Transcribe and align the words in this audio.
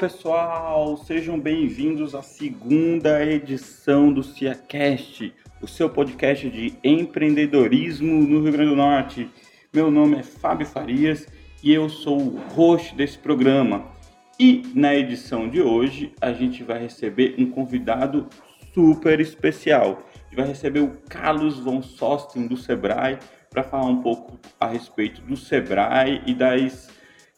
pessoal! 0.00 0.96
Sejam 0.96 1.38
bem-vindos 1.38 2.14
à 2.14 2.22
segunda 2.22 3.22
edição 3.22 4.10
do 4.10 4.22
CiaCast, 4.22 5.30
o 5.60 5.68
seu 5.68 5.90
podcast 5.90 6.48
de 6.48 6.72
empreendedorismo 6.82 8.10
no 8.10 8.42
Rio 8.42 8.50
Grande 8.50 8.70
do 8.70 8.76
Norte. 8.76 9.28
Meu 9.70 9.90
nome 9.90 10.16
é 10.16 10.22
Fábio 10.22 10.66
Farias 10.66 11.26
e 11.62 11.70
eu 11.70 11.90
sou 11.90 12.18
o 12.18 12.38
host 12.54 12.94
desse 12.94 13.18
programa. 13.18 13.92
E 14.38 14.62
na 14.74 14.94
edição 14.94 15.46
de 15.46 15.60
hoje 15.60 16.14
a 16.18 16.32
gente 16.32 16.64
vai 16.64 16.80
receber 16.80 17.34
um 17.36 17.50
convidado 17.50 18.26
super 18.72 19.20
especial. 19.20 20.02
A 20.14 20.24
gente 20.30 20.36
vai 20.36 20.46
receber 20.46 20.80
o 20.80 20.96
Carlos 21.10 21.58
von 21.58 21.82
Sosten 21.82 22.46
do 22.46 22.56
Sebrae 22.56 23.18
para 23.50 23.62
falar 23.62 23.84
um 23.84 24.00
pouco 24.00 24.40
a 24.58 24.66
respeito 24.66 25.20
do 25.20 25.36
Sebrae 25.36 26.22
e 26.24 26.32
das 26.32 26.88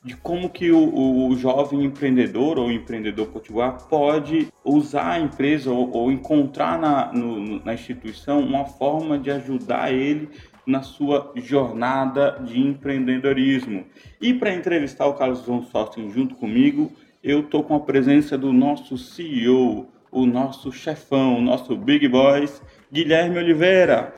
de 0.05 0.17
como 0.17 0.51
que 0.51 0.73
o, 0.73 1.29
o, 1.29 1.37
jovem 1.37 1.85
empreendedor 1.85 2.59
ou 2.59 2.73
empreendedor 2.73 3.29
potiguar 3.29 3.87
pode 3.89 4.49
usar 4.65 5.13
a 5.13 5.21
empresa 5.21 5.71
ou, 5.71 5.91
ou 5.93 6.11
encontrar 6.11 6.79
na, 6.79 7.13
no, 7.13 7.65
na 7.65 7.75
instituição 7.75 8.41
uma 8.41 8.65
forma 8.65 9.17
de 9.17 9.31
ajudar 9.31 9.93
ele 9.93 10.29
na 10.67 10.83
sua 10.83 11.33
jornada 11.37 12.41
de 12.45 12.61
empreendedorismo. 12.61 13.85
E 14.21 14.35
para 14.35 14.55
entrevistar 14.55 15.07
o 15.07 15.15
Carlos 15.15 15.43
Von 15.43 15.63
Sosten 15.63 16.11
junto 16.11 16.35
comigo, 16.35 16.91
eu 17.23 17.41
estou 17.41 17.63
com 17.63 17.77
a 17.77 17.81
presença 17.81 18.37
do 18.37 18.53
nosso 18.53 18.99
CEO, 18.99 19.89
o 20.11 20.27
nosso 20.27 20.73
chefão, 20.73 21.39
o 21.39 21.41
nosso 21.41 21.77
Big 21.77 22.09
Boys, 22.09 22.61
Guilherme 22.91 23.39
Oliveira. 23.39 24.15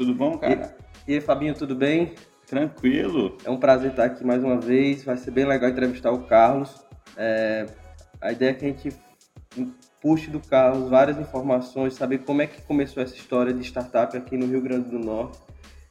Tudo 0.00 0.14
bom, 0.14 0.38
cara? 0.38 0.74
E, 1.06 1.12
e 1.12 1.14
aí, 1.16 1.20
Fabinho, 1.20 1.54
tudo 1.54 1.74
bem? 1.74 2.14
Tranquilo. 2.46 3.36
É 3.44 3.50
um 3.50 3.58
prazer 3.58 3.90
estar 3.90 4.06
aqui 4.06 4.24
mais 4.24 4.42
uma 4.42 4.58
vez. 4.58 5.04
Vai 5.04 5.18
ser 5.18 5.30
bem 5.30 5.44
legal 5.44 5.68
entrevistar 5.68 6.10
o 6.10 6.22
Carlos. 6.22 6.74
É, 7.18 7.66
a 8.18 8.32
ideia 8.32 8.52
é 8.52 8.54
que 8.54 8.64
a 8.64 8.68
gente 8.68 8.96
puxe 10.00 10.30
do 10.30 10.40
Carlos 10.40 10.88
várias 10.88 11.18
informações, 11.18 11.92
saber 11.92 12.20
como 12.20 12.40
é 12.40 12.46
que 12.46 12.62
começou 12.62 13.02
essa 13.02 13.14
história 13.14 13.52
de 13.52 13.60
startup 13.62 14.16
aqui 14.16 14.38
no 14.38 14.46
Rio 14.46 14.62
Grande 14.62 14.88
do 14.88 14.98
Norte. 14.98 15.38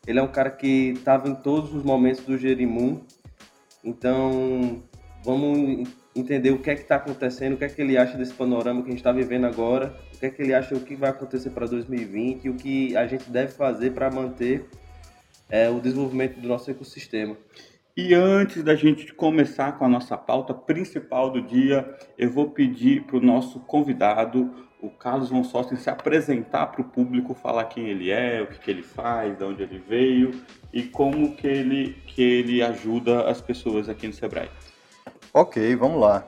Ele 0.07 0.17
é 0.17 0.23
um 0.23 0.27
cara 0.27 0.49
que 0.49 0.93
estava 0.97 1.29
em 1.29 1.35
todos 1.35 1.71
os 1.71 1.83
momentos 1.83 2.25
do 2.25 2.35
Jerimum. 2.35 3.01
Então, 3.83 4.81
vamos 5.23 5.87
entender 6.19 6.51
o 6.51 6.59
que 6.59 6.69
é 6.69 6.75
que 6.75 6.81
está 6.81 6.95
acontecendo, 6.95 7.53
o 7.53 7.57
que 7.57 7.65
é 7.65 7.69
que 7.69 7.81
ele 7.81 7.97
acha 7.97 8.17
desse 8.17 8.33
panorama 8.33 8.81
que 8.81 8.87
a 8.87 8.91
gente 8.91 8.99
está 8.99 9.11
vivendo 9.11 9.45
agora, 9.45 9.95
o 10.13 10.19
que 10.19 10.25
é 10.25 10.29
que 10.29 10.41
ele 10.41 10.53
acha 10.53 10.75
o 10.75 10.81
que 10.81 10.95
vai 10.95 11.09
acontecer 11.09 11.49
para 11.51 11.65
2020 11.65 12.45
e 12.45 12.49
o 12.49 12.55
que 12.55 12.95
a 12.95 13.07
gente 13.07 13.29
deve 13.29 13.51
fazer 13.51 13.91
para 13.91 14.09
manter 14.11 14.65
é, 15.49 15.69
o 15.69 15.79
desenvolvimento 15.79 16.39
do 16.39 16.47
nosso 16.47 16.69
ecossistema. 16.69 17.35
E 17.97 18.13
antes 18.13 18.63
da 18.63 18.75
gente 18.75 19.13
começar 19.13 19.77
com 19.77 19.83
a 19.83 19.89
nossa 19.89 20.17
pauta 20.17 20.53
principal 20.53 21.29
do 21.29 21.41
dia, 21.41 21.97
eu 22.17 22.29
vou 22.31 22.49
pedir 22.49 23.03
para 23.03 23.17
o 23.17 23.21
nosso 23.21 23.59
convidado, 23.59 24.49
o 24.81 24.89
Carlos 24.89 25.29
Von 25.29 25.43
Sosten, 25.43 25.77
se 25.77 25.89
apresentar 25.89 26.67
para 26.67 26.81
o 26.81 26.85
público, 26.85 27.33
falar 27.33 27.65
quem 27.65 27.89
ele 27.89 28.09
é, 28.09 28.41
o 28.41 28.47
que, 28.47 28.59
que 28.59 28.71
ele 28.71 28.83
faz, 28.83 29.37
de 29.37 29.43
onde 29.43 29.63
ele 29.63 29.83
veio 29.85 30.31
e 30.71 30.83
como 30.83 31.35
que 31.35 31.45
ele, 31.45 31.97
que 32.07 32.21
ele 32.21 32.61
ajuda 32.61 33.29
as 33.29 33.41
pessoas 33.41 33.89
aqui 33.89 34.07
no 34.07 34.13
Sebrae. 34.13 34.49
Ok, 35.33 35.75
vamos 35.75 36.01
lá. 36.01 36.27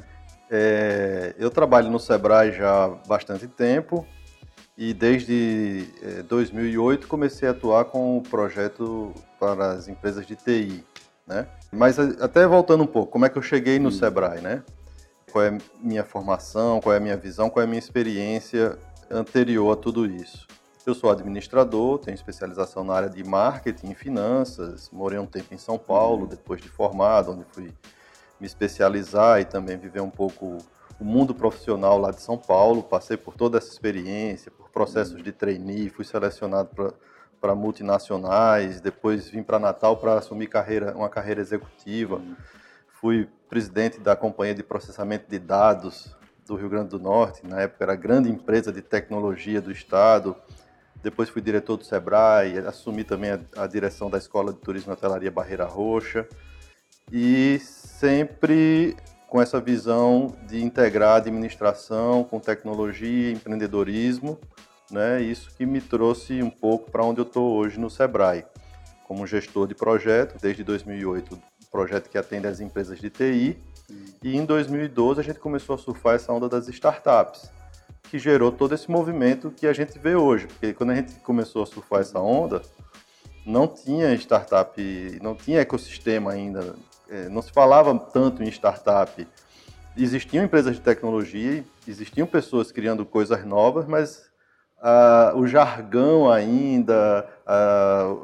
é, 0.50 1.34
eu 1.38 1.50
trabalho 1.50 1.90
no 1.90 1.98
Sebrae 1.98 2.52
já 2.52 2.84
há 2.84 2.88
bastante 2.88 3.46
tempo 3.46 4.06
e 4.76 4.92
desde 4.92 5.86
é, 6.02 6.22
2008 6.22 7.08
comecei 7.08 7.48
a 7.48 7.52
atuar 7.52 7.86
com 7.86 8.18
o 8.18 8.22
projeto 8.22 9.12
para 9.40 9.72
as 9.72 9.88
empresas 9.88 10.26
de 10.26 10.36
TI, 10.36 10.84
né? 11.26 11.46
Mas 11.70 11.98
até 11.98 12.46
voltando 12.46 12.84
um 12.84 12.86
pouco, 12.86 13.12
como 13.12 13.24
é 13.24 13.28
que 13.30 13.38
eu 13.38 13.42
cheguei 13.42 13.78
no 13.78 13.90
Sebrae, 13.90 14.40
né? 14.40 14.62
Qual 15.30 15.42
é 15.42 15.48
a 15.48 15.58
minha 15.80 16.04
formação, 16.04 16.80
qual 16.80 16.94
é 16.94 16.98
a 16.98 17.00
minha 17.00 17.16
visão, 17.16 17.48
qual 17.48 17.62
é 17.62 17.64
a 17.64 17.68
minha 17.68 17.78
experiência 17.78 18.78
anterior 19.10 19.72
a 19.72 19.76
tudo 19.76 20.04
isso? 20.04 20.46
Eu 20.84 20.94
sou 20.94 21.10
administrador, 21.10 21.98
tenho 21.98 22.14
especialização 22.14 22.84
na 22.84 22.92
área 22.92 23.08
de 23.08 23.22
marketing 23.24 23.92
e 23.92 23.94
finanças, 23.94 24.90
morei 24.90 25.18
um 25.18 25.26
tempo 25.26 25.54
em 25.54 25.58
São 25.58 25.78
Paulo, 25.78 26.26
depois 26.26 26.60
de 26.60 26.68
formado, 26.68 27.32
onde 27.32 27.44
fui 27.52 27.72
me 28.42 28.46
especializar 28.46 29.40
e 29.40 29.44
também 29.44 29.78
viver 29.78 30.00
um 30.00 30.10
pouco 30.10 30.58
o 30.98 31.04
mundo 31.04 31.32
profissional 31.32 31.96
lá 31.96 32.10
de 32.10 32.20
São 32.20 32.36
Paulo. 32.36 32.82
Passei 32.82 33.16
por 33.16 33.36
toda 33.36 33.56
essa 33.56 33.70
experiência, 33.70 34.50
por 34.50 34.68
processos 34.68 35.22
de 35.22 35.30
trainee, 35.30 35.88
fui 35.88 36.04
selecionado 36.04 36.96
para 37.40 37.54
multinacionais, 37.54 38.80
depois 38.80 39.28
vim 39.28 39.44
para 39.44 39.60
Natal 39.60 39.96
para 39.96 40.14
assumir 40.14 40.48
carreira, 40.48 40.92
uma 40.96 41.08
carreira 41.08 41.40
executiva. 41.40 42.20
Fui 42.88 43.28
presidente 43.48 44.00
da 44.00 44.16
Companhia 44.16 44.56
de 44.56 44.64
Processamento 44.64 45.30
de 45.30 45.38
Dados 45.38 46.12
do 46.44 46.56
Rio 46.56 46.68
Grande 46.68 46.88
do 46.88 46.98
Norte, 46.98 47.46
na 47.46 47.60
época 47.60 47.84
era 47.84 47.92
a 47.92 47.96
grande 47.96 48.28
empresa 48.28 48.72
de 48.72 48.82
tecnologia 48.82 49.60
do 49.60 49.70
estado. 49.70 50.34
Depois 51.00 51.28
fui 51.28 51.40
diretor 51.40 51.76
do 51.76 51.84
Sebrae, 51.84 52.58
assumi 52.58 53.04
também 53.04 53.30
a, 53.30 53.40
a 53.56 53.66
direção 53.68 54.10
da 54.10 54.18
Escola 54.18 54.52
de 54.52 54.58
Turismo 54.58 54.92
e 54.92 54.94
Hotelaria 54.94 55.30
Barreira 55.30 55.64
Roxa. 55.64 56.26
E 57.12 57.60
sempre 57.60 58.96
com 59.28 59.40
essa 59.40 59.60
visão 59.60 60.34
de 60.46 60.62
integrar 60.62 61.16
administração 61.16 62.24
com 62.24 62.40
tecnologia 62.40 63.30
e 63.30 63.32
empreendedorismo, 63.32 64.38
né? 64.90 65.20
Isso 65.20 65.50
que 65.54 65.66
me 65.66 65.80
trouxe 65.80 66.42
um 66.42 66.50
pouco 66.50 66.90
para 66.90 67.04
onde 67.04 67.20
eu 67.20 67.24
estou 67.24 67.56
hoje 67.56 67.78
no 67.78 67.90
Sebrae, 67.90 68.46
como 69.06 69.26
gestor 69.26 69.66
de 69.66 69.74
projeto, 69.74 70.40
desde 70.40 70.64
2008, 70.64 71.38
projeto 71.70 72.08
que 72.08 72.16
atende 72.16 72.46
as 72.46 72.60
empresas 72.60 72.98
de 72.98 73.10
TI, 73.10 73.58
e 74.22 74.36
em 74.36 74.44
2012 74.44 75.20
a 75.20 75.24
gente 75.24 75.38
começou 75.38 75.74
a 75.74 75.78
surfar 75.78 76.14
essa 76.14 76.32
onda 76.32 76.48
das 76.48 76.68
startups, 76.68 77.50
que 78.04 78.18
gerou 78.18 78.50
todo 78.52 78.74
esse 78.74 78.90
movimento 78.90 79.50
que 79.50 79.66
a 79.66 79.72
gente 79.72 79.98
vê 79.98 80.14
hoje, 80.14 80.46
porque 80.46 80.72
quando 80.72 80.90
a 80.90 80.94
gente 80.94 81.14
começou 81.20 81.62
a 81.62 81.66
surfar 81.66 82.00
essa 82.00 82.18
onda, 82.18 82.62
não 83.44 83.66
tinha 83.66 84.14
startup, 84.14 84.80
não 85.22 85.34
tinha 85.34 85.60
ecossistema 85.60 86.32
ainda 86.32 86.74
não 87.30 87.42
se 87.42 87.52
falava 87.52 87.98
tanto 87.98 88.42
em 88.42 88.48
startup. 88.48 89.26
Existiam 89.96 90.44
empresas 90.44 90.74
de 90.74 90.80
tecnologia, 90.80 91.64
existiam 91.86 92.26
pessoas 92.26 92.72
criando 92.72 93.04
coisas 93.04 93.44
novas, 93.44 93.86
mas 93.86 94.30
ah, 94.80 95.32
o 95.36 95.46
jargão 95.46 96.30
ainda, 96.30 97.28
ah, 97.46 98.14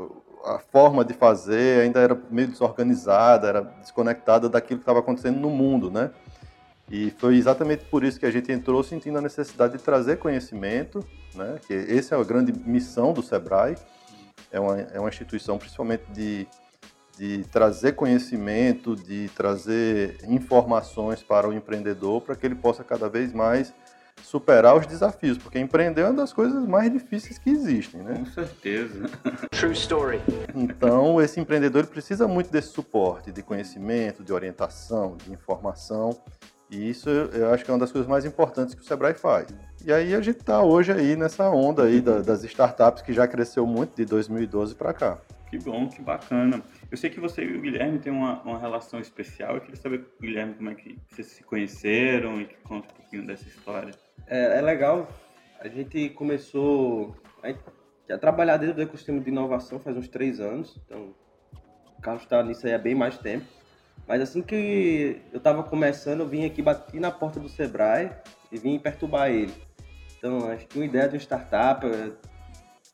a 0.44 0.59
forma 0.59 1.04
de 1.04 1.12
fazer 1.12 1.82
ainda 1.82 2.00
era 2.00 2.19
meio 2.31 2.49
desorganizada, 2.49 3.47
era 3.47 3.60
desconectada 3.60 4.49
daquilo 4.49 4.78
que 4.78 4.82
estava 4.82 5.00
acontecendo 5.00 5.38
no 5.38 5.50
mundo, 5.50 5.91
né? 5.91 6.10
E 6.91 7.10
foi 7.19 7.37
exatamente 7.37 7.84
por 7.84 8.03
isso 8.03 8.19
que 8.19 8.25
a 8.25 8.31
gente 8.31 8.50
entrou 8.50 8.82
sentindo 8.82 9.19
a 9.19 9.20
necessidade 9.20 9.76
de 9.76 9.82
trazer 9.84 10.16
conhecimento, 10.16 11.05
né? 11.34 11.59
Que 11.66 11.75
essa 11.75 12.16
é 12.16 12.20
a 12.20 12.25
grande 12.25 12.53
missão 12.66 13.12
do 13.12 13.22
Sebrae. 13.22 13.76
É 14.50 14.59
uma, 14.59 14.81
é 14.81 14.99
uma 14.99 15.10
instituição 15.10 15.59
principalmente 15.59 16.05
de 16.10 16.49
de 17.19 17.43
trazer 17.51 17.93
conhecimento, 17.93 18.95
de 18.95 19.29
trazer 19.31 20.19
informações 20.29 21.21
para 21.21 21.49
o 21.49 21.53
empreendedor 21.53 22.21
para 22.21 22.37
que 22.37 22.47
ele 22.47 22.55
possa 22.55 22.84
cada 22.84 23.09
vez 23.09 23.33
mais 23.33 23.75
superar 24.23 24.77
os 24.77 24.87
desafios, 24.87 25.37
porque 25.39 25.59
empreender 25.59 26.03
é 26.03 26.05
uma 26.05 26.15
das 26.15 26.33
coisas 26.33 26.65
mais 26.67 26.93
difíceis 26.93 27.39
que 27.39 27.51
existem, 27.51 28.03
né? 28.03 28.15
Com 28.15 28.27
certeza. 28.27 29.11
True 29.50 29.73
story. 29.73 30.20
Então, 30.55 31.20
esse 31.20 31.41
empreendedor 31.41 31.87
precisa 31.87 32.29
muito 32.29 32.50
desse 32.50 32.69
suporte, 32.69 33.32
de 33.32 33.43
conhecimento, 33.43 34.23
de 34.23 34.32
orientação, 34.32 35.17
de 35.17 35.32
informação, 35.32 36.17
e 36.70 36.91
isso 36.91 37.09
eu 37.09 37.53
acho 37.53 37.65
que 37.65 37.70
é 37.70 37.75
uma 37.75 37.81
das 37.81 37.91
coisas 37.91 38.09
mais 38.09 38.25
importantes 38.25 38.75
que 38.75 38.82
o 38.82 38.85
Sebrae 38.85 39.15
faz. 39.15 39.49
E 39.85 39.93
aí 39.93 40.15
a 40.15 40.20
gente 40.20 40.41
está 40.41 40.62
hoje 40.62 40.93
aí 40.93 41.17
nessa 41.17 41.49
onda 41.49 41.85
aí 41.85 42.00
das 42.00 42.44
startups 42.44 43.03
que 43.03 43.12
já 43.12 43.26
cresceu 43.26 43.67
muito 43.67 43.97
de 43.97 44.05
2012 44.05 44.75
para 44.75 44.93
cá. 44.93 45.19
Que 45.49 45.59
bom, 45.59 45.88
que 45.88 46.03
bacana. 46.03 46.62
Eu 46.90 46.96
sei 46.96 47.11
que 47.11 47.20
você 47.20 47.44
e 47.44 47.56
o 47.56 47.61
Guilherme 47.61 47.99
têm 47.99 48.11
uma, 48.11 48.40
uma 48.43 48.58
relação 48.58 48.99
especial. 48.99 49.56
Eu 49.56 49.61
queria 49.61 49.76
saber, 49.76 50.06
Guilherme, 50.20 50.55
como 50.55 50.70
é 50.70 50.75
que 50.75 50.99
vocês 51.11 51.26
se 51.26 51.43
conheceram 51.43 52.40
e 52.40 52.46
que 52.46 52.56
conta 52.62 52.88
um 52.88 52.96
pouquinho 52.96 53.26
dessa 53.26 53.46
história. 53.46 53.93
É, 54.26 54.58
é 54.58 54.62
legal. 54.62 55.06
A 55.61 55.69
gente 55.69 56.08
começou 56.11 57.14
a, 57.43 58.14
a 58.14 58.19
trabalhar 58.19 58.56
dentro 58.56 58.76
do 58.76 58.82
ecossistema 58.82 59.20
de 59.20 59.29
inovação 59.29 59.79
faz 59.79 59.99
uns 59.99 60.08
três 60.08 60.40
anos. 60.40 60.81
Então, 60.87 61.14
o 61.99 62.00
Carlos 62.00 62.23
está 62.23 62.43
nisso 62.43 62.67
aí 62.67 62.73
há 62.73 62.79
bem 62.79 62.94
mais 62.94 63.19
tempo. 63.19 63.44
Mas 64.06 64.23
assim 64.23 64.41
que 64.41 65.20
eu 65.31 65.38
estava 65.38 65.62
começando, 65.62 66.20
eu 66.20 66.26
vim 66.26 66.46
aqui, 66.46 66.62
bati 66.62 66.99
na 66.99 67.11
porta 67.11 67.38
do 67.38 67.50
Sebrae 67.50 68.11
e 68.50 68.58
vim 68.58 68.79
perturbar 68.79 69.31
ele. 69.31 69.52
Então, 70.17 70.49
a 70.49 70.56
gente 70.56 70.69
tinha 70.69 70.82
uma 70.82 70.88
ideia 70.88 71.06
de 71.06 71.17
uma 71.17 71.20
startup, 71.20 71.87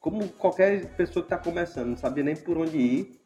como 0.00 0.28
qualquer 0.30 0.84
pessoa 0.96 1.24
que 1.24 1.32
está 1.32 1.38
começando, 1.38 1.90
não 1.90 1.96
sabia 1.96 2.24
nem 2.24 2.34
por 2.34 2.58
onde 2.58 2.76
ir, 2.76 3.23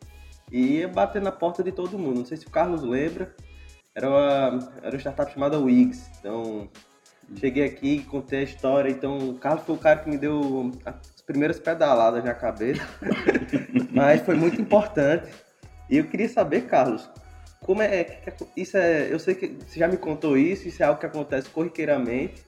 e 0.51 0.79
ia 0.79 0.89
bater 0.89 1.21
na 1.21 1.33
porta 1.33 1.63
de 1.63 1.73
todo 1.73 1.99
mundo. 1.99 2.19
Não 2.19 2.27
sei 2.27 2.37
se 2.37 2.47
o 2.47 2.51
Carlos 2.51 2.83
lembra, 2.83 3.35
era 3.95 4.09
uma, 4.09 4.73
era 4.83 4.91
uma 4.91 4.99
startup 4.99 5.33
chamada 5.33 5.59
Wix. 5.59 6.11
Então, 6.19 6.69
cheguei 7.37 7.65
aqui, 7.65 8.03
contei 8.05 8.41
a 8.41 8.43
história. 8.43 8.91
Então, 8.91 9.19
o 9.19 9.35
Carlos 9.35 9.65
foi 9.65 9.75
o 9.75 9.79
cara 9.79 10.01
que 10.01 10.09
me 10.09 10.17
deu 10.17 10.73
as 10.85 11.21
primeiras 11.23 11.59
pedaladas 11.59 12.25
na 12.25 12.35
cabeça, 12.35 12.87
mas 13.93 14.23
foi 14.23 14.35
muito 14.35 14.61
importante. 14.61 15.31
E 15.91 15.99
eu 15.99 16.05
queria 16.05 16.29
saber, 16.29 16.63
Carlos, 16.63 17.09
como 17.61 17.83
é 17.83 18.05
que 18.05 18.33
isso 18.57 18.77
é? 18.77 19.13
Eu 19.13 19.19
sei 19.19 19.35
que 19.35 19.49
você 19.67 19.79
já 19.79 19.89
me 19.89 19.97
contou 19.97 20.39
isso, 20.39 20.69
isso 20.69 20.83
é 20.83 20.87
algo 20.87 21.01
que 21.01 21.07
acontece 21.07 21.49
corriqueiramente. 21.51 22.47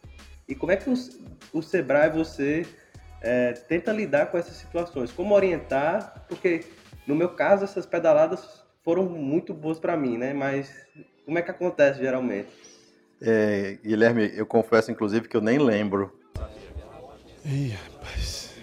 E 0.48 0.54
como 0.54 0.72
é 0.72 0.76
que 0.76 0.88
o, 0.88 0.94
o 1.52 1.62
Sebrae 1.62 2.10
você 2.10 2.66
é, 3.20 3.52
tenta 3.52 3.92
lidar 3.92 4.26
com 4.26 4.38
essas 4.38 4.56
situações? 4.56 5.12
Como 5.12 5.34
orientar? 5.34 6.24
Porque 6.28 6.64
no 7.06 7.14
meu 7.14 7.30
caso 7.30 7.64
essas 7.64 7.86
pedaladas 7.86 8.64
foram 8.84 9.04
muito 9.04 9.52
boas 9.52 9.78
para 9.78 9.96
mim, 9.96 10.16
né? 10.16 10.32
Mas 10.32 10.70
como 11.24 11.38
é 11.38 11.42
que 11.42 11.50
acontece 11.50 12.00
geralmente? 12.00 12.48
É, 13.20 13.78
Guilherme, 13.84 14.30
eu 14.34 14.46
confesso 14.46 14.90
inclusive 14.90 15.28
que 15.28 15.36
eu 15.36 15.40
nem 15.40 15.58
lembro. 15.58 16.18
Ih, 17.44 17.68
rapaz. 17.70 18.54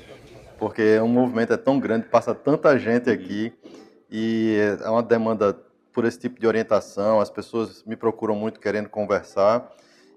Porque 0.58 1.00
um 1.00 1.08
movimento 1.08 1.54
é 1.54 1.58
tão 1.58 1.80
grande, 1.80 2.08
passa 2.08 2.34
tanta 2.34 2.78
gente 2.80 3.10
aqui 3.10 3.54
e 4.10 4.58
é 4.84 4.90
uma 4.90 5.04
demanda 5.04 5.58
por 5.94 6.06
esse 6.06 6.20
tipo 6.20 6.40
de 6.40 6.48
orientação. 6.48 7.20
As 7.20 7.30
pessoas 7.30 7.84
me 7.84 7.96
procuram 7.96 8.36
muito 8.36 8.60
querendo 8.60 8.90
conversar. 8.90 9.72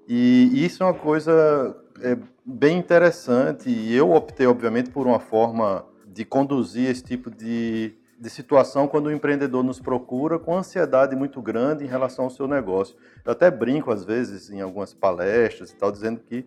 E 0.09 0.65
isso 0.65 0.83
é 0.83 0.87
uma 0.87 0.95
coisa 0.95 1.77
é, 2.03 2.17
bem 2.45 2.79
interessante. 2.79 3.71
E 3.71 3.95
eu 3.95 4.13
optei, 4.13 4.47
obviamente, 4.47 4.91
por 4.91 5.07
uma 5.07 5.21
forma 5.21 5.87
de 6.07 6.25
conduzir 6.25 6.91
esse 6.91 7.03
tipo 7.03 7.31
de, 7.31 7.95
de 8.21 8.29
situação 8.29 8.87
quando 8.87 9.07
o 9.07 9.13
empreendedor 9.13 9.65
nos 9.65 9.81
procura 9.81 10.39
com 10.39 10.55
ansiedade 10.55 11.17
muito 11.17 11.41
grande 11.41 11.85
em 11.85 11.87
relação 11.87 12.27
ao 12.27 12.31
seu 12.31 12.47
negócio. 12.47 12.95
Eu 13.25 13.33
até 13.33 13.51
brinco, 13.51 13.91
às 13.91 14.05
vezes, 14.05 14.51
em 14.51 14.61
algumas 14.61 14.93
palestras 14.93 15.71
e 15.71 15.75
tal, 15.75 15.91
dizendo 15.91 16.21
que 16.21 16.45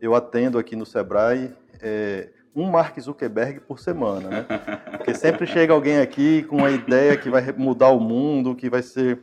eu 0.00 0.14
atendo 0.14 0.56
aqui 0.56 0.76
no 0.76 0.86
Sebrae 0.86 1.52
é, 1.82 2.28
um 2.54 2.70
Mark 2.70 2.96
Zuckerberg 3.00 3.58
por 3.58 3.80
semana, 3.80 4.28
né? 4.28 4.46
Porque 4.92 5.14
sempre 5.14 5.44
chega 5.48 5.72
alguém 5.72 5.98
aqui 5.98 6.44
com 6.44 6.58
uma 6.58 6.70
ideia 6.70 7.16
que 7.16 7.28
vai 7.28 7.52
mudar 7.52 7.88
o 7.88 7.98
mundo, 7.98 8.54
que 8.54 8.70
vai 8.70 8.82
ser 8.82 9.18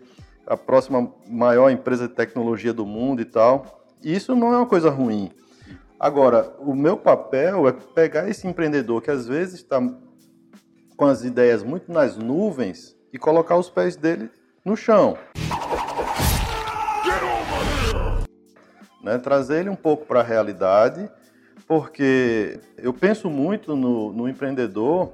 a 0.45 0.57
próxima 0.57 1.09
maior 1.25 1.69
empresa 1.69 2.09
de 2.09 2.13
tecnologia 2.13 2.73
do 2.73 2.85
mundo 2.85 3.21
e 3.21 3.25
tal. 3.25 3.81
E 4.03 4.13
isso 4.13 4.35
não 4.35 4.53
é 4.53 4.57
uma 4.57 4.65
coisa 4.65 4.89
ruim. 4.89 5.31
Agora, 5.97 6.53
o 6.59 6.75
meu 6.75 6.97
papel 6.97 7.65
é 7.65 7.71
pegar 7.71 8.27
esse 8.27 8.45
empreendedor 8.45 9.01
que 9.01 9.09
às 9.09 9.25
vezes 9.25 9.55
está 9.61 9.79
com 10.95 11.05
as 11.05 11.23
ideias 11.23 11.63
muito 11.63 11.91
nas 11.91 12.17
nuvens 12.17 12.95
e 13.11 13.17
colocar 13.17 13.57
os 13.57 13.69
pés 13.69 13.95
dele 13.95 14.29
no 14.63 14.75
chão. 14.75 15.17
Né? 19.03 19.17
Trazer 19.17 19.59
ele 19.59 19.69
um 19.69 19.75
pouco 19.75 20.05
para 20.05 20.21
a 20.21 20.23
realidade, 20.23 21.09
porque 21.67 22.59
eu 22.77 22.93
penso 22.93 23.29
muito 23.29 23.75
no, 23.75 24.13
no 24.13 24.29
empreendedor 24.29 25.13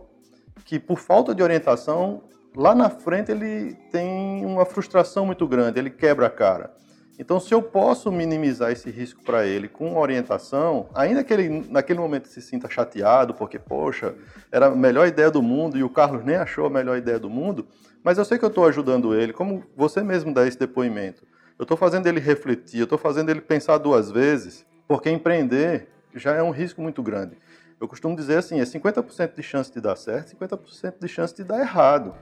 que, 0.63 0.79
por 0.79 0.99
falta 0.99 1.33
de 1.33 1.41
orientação, 1.41 2.21
lá 2.55 2.75
na 2.75 2.89
frente 2.89 3.31
ele 3.31 3.73
tem 3.91 4.45
uma 4.45 4.65
frustração 4.65 5.25
muito 5.25 5.47
grande, 5.47 5.79
ele 5.79 5.89
quebra 5.89 6.27
a 6.27 6.29
cara. 6.29 6.71
Então, 7.19 7.37
se 7.37 7.53
eu 7.53 7.61
posso 7.61 8.09
minimizar 8.09 8.71
esse 8.71 8.89
risco 8.89 9.21
para 9.21 9.45
ele 9.45 9.67
com 9.67 9.97
orientação, 9.97 10.87
ainda 10.95 11.21
que 11.21 11.33
ele 11.33 11.67
naquele 11.69 11.99
momento 11.99 12.29
se 12.29 12.41
sinta 12.41 12.69
chateado, 12.69 13.33
porque, 13.33 13.59
poxa, 13.59 14.15
era 14.49 14.67
a 14.67 14.75
melhor 14.75 15.05
ideia 15.05 15.29
do 15.29 15.41
mundo 15.41 15.77
e 15.77 15.83
o 15.83 15.89
Carlos 15.89 16.23
nem 16.23 16.37
achou 16.37 16.65
a 16.65 16.69
melhor 16.69 16.97
ideia 16.97 17.19
do 17.19 17.29
mundo, 17.29 17.67
mas 18.01 18.17
eu 18.17 18.23
sei 18.23 18.37
que 18.37 18.45
eu 18.45 18.49
estou 18.49 18.65
ajudando 18.65 19.13
ele, 19.13 19.33
como 19.33 19.65
você 19.75 20.01
mesmo 20.01 20.33
dá 20.33 20.47
esse 20.47 20.57
depoimento. 20.57 21.27
Eu 21.57 21.63
estou 21.63 21.75
fazendo 21.75 22.07
ele 22.07 22.21
refletir, 22.21 22.79
eu 22.79 22.85
estou 22.85 22.97
fazendo 22.97 23.29
ele 23.29 23.41
pensar 23.41 23.77
duas 23.79 24.09
vezes, 24.09 24.65
porque 24.87 25.09
empreender 25.09 25.89
já 26.15 26.33
é 26.33 26.41
um 26.41 26.51
risco 26.51 26.81
muito 26.81 27.03
grande. 27.03 27.37
Eu 27.81 27.87
costumo 27.89 28.15
dizer 28.15 28.37
assim, 28.37 28.61
é 28.61 28.63
50% 28.63 29.35
de 29.35 29.43
chance 29.43 29.69
de 29.69 29.81
dar 29.81 29.97
certo, 29.97 30.37
50% 30.37 30.93
de 31.01 31.07
chance 31.09 31.35
de 31.35 31.43
dar 31.43 31.59
errado. 31.59 32.15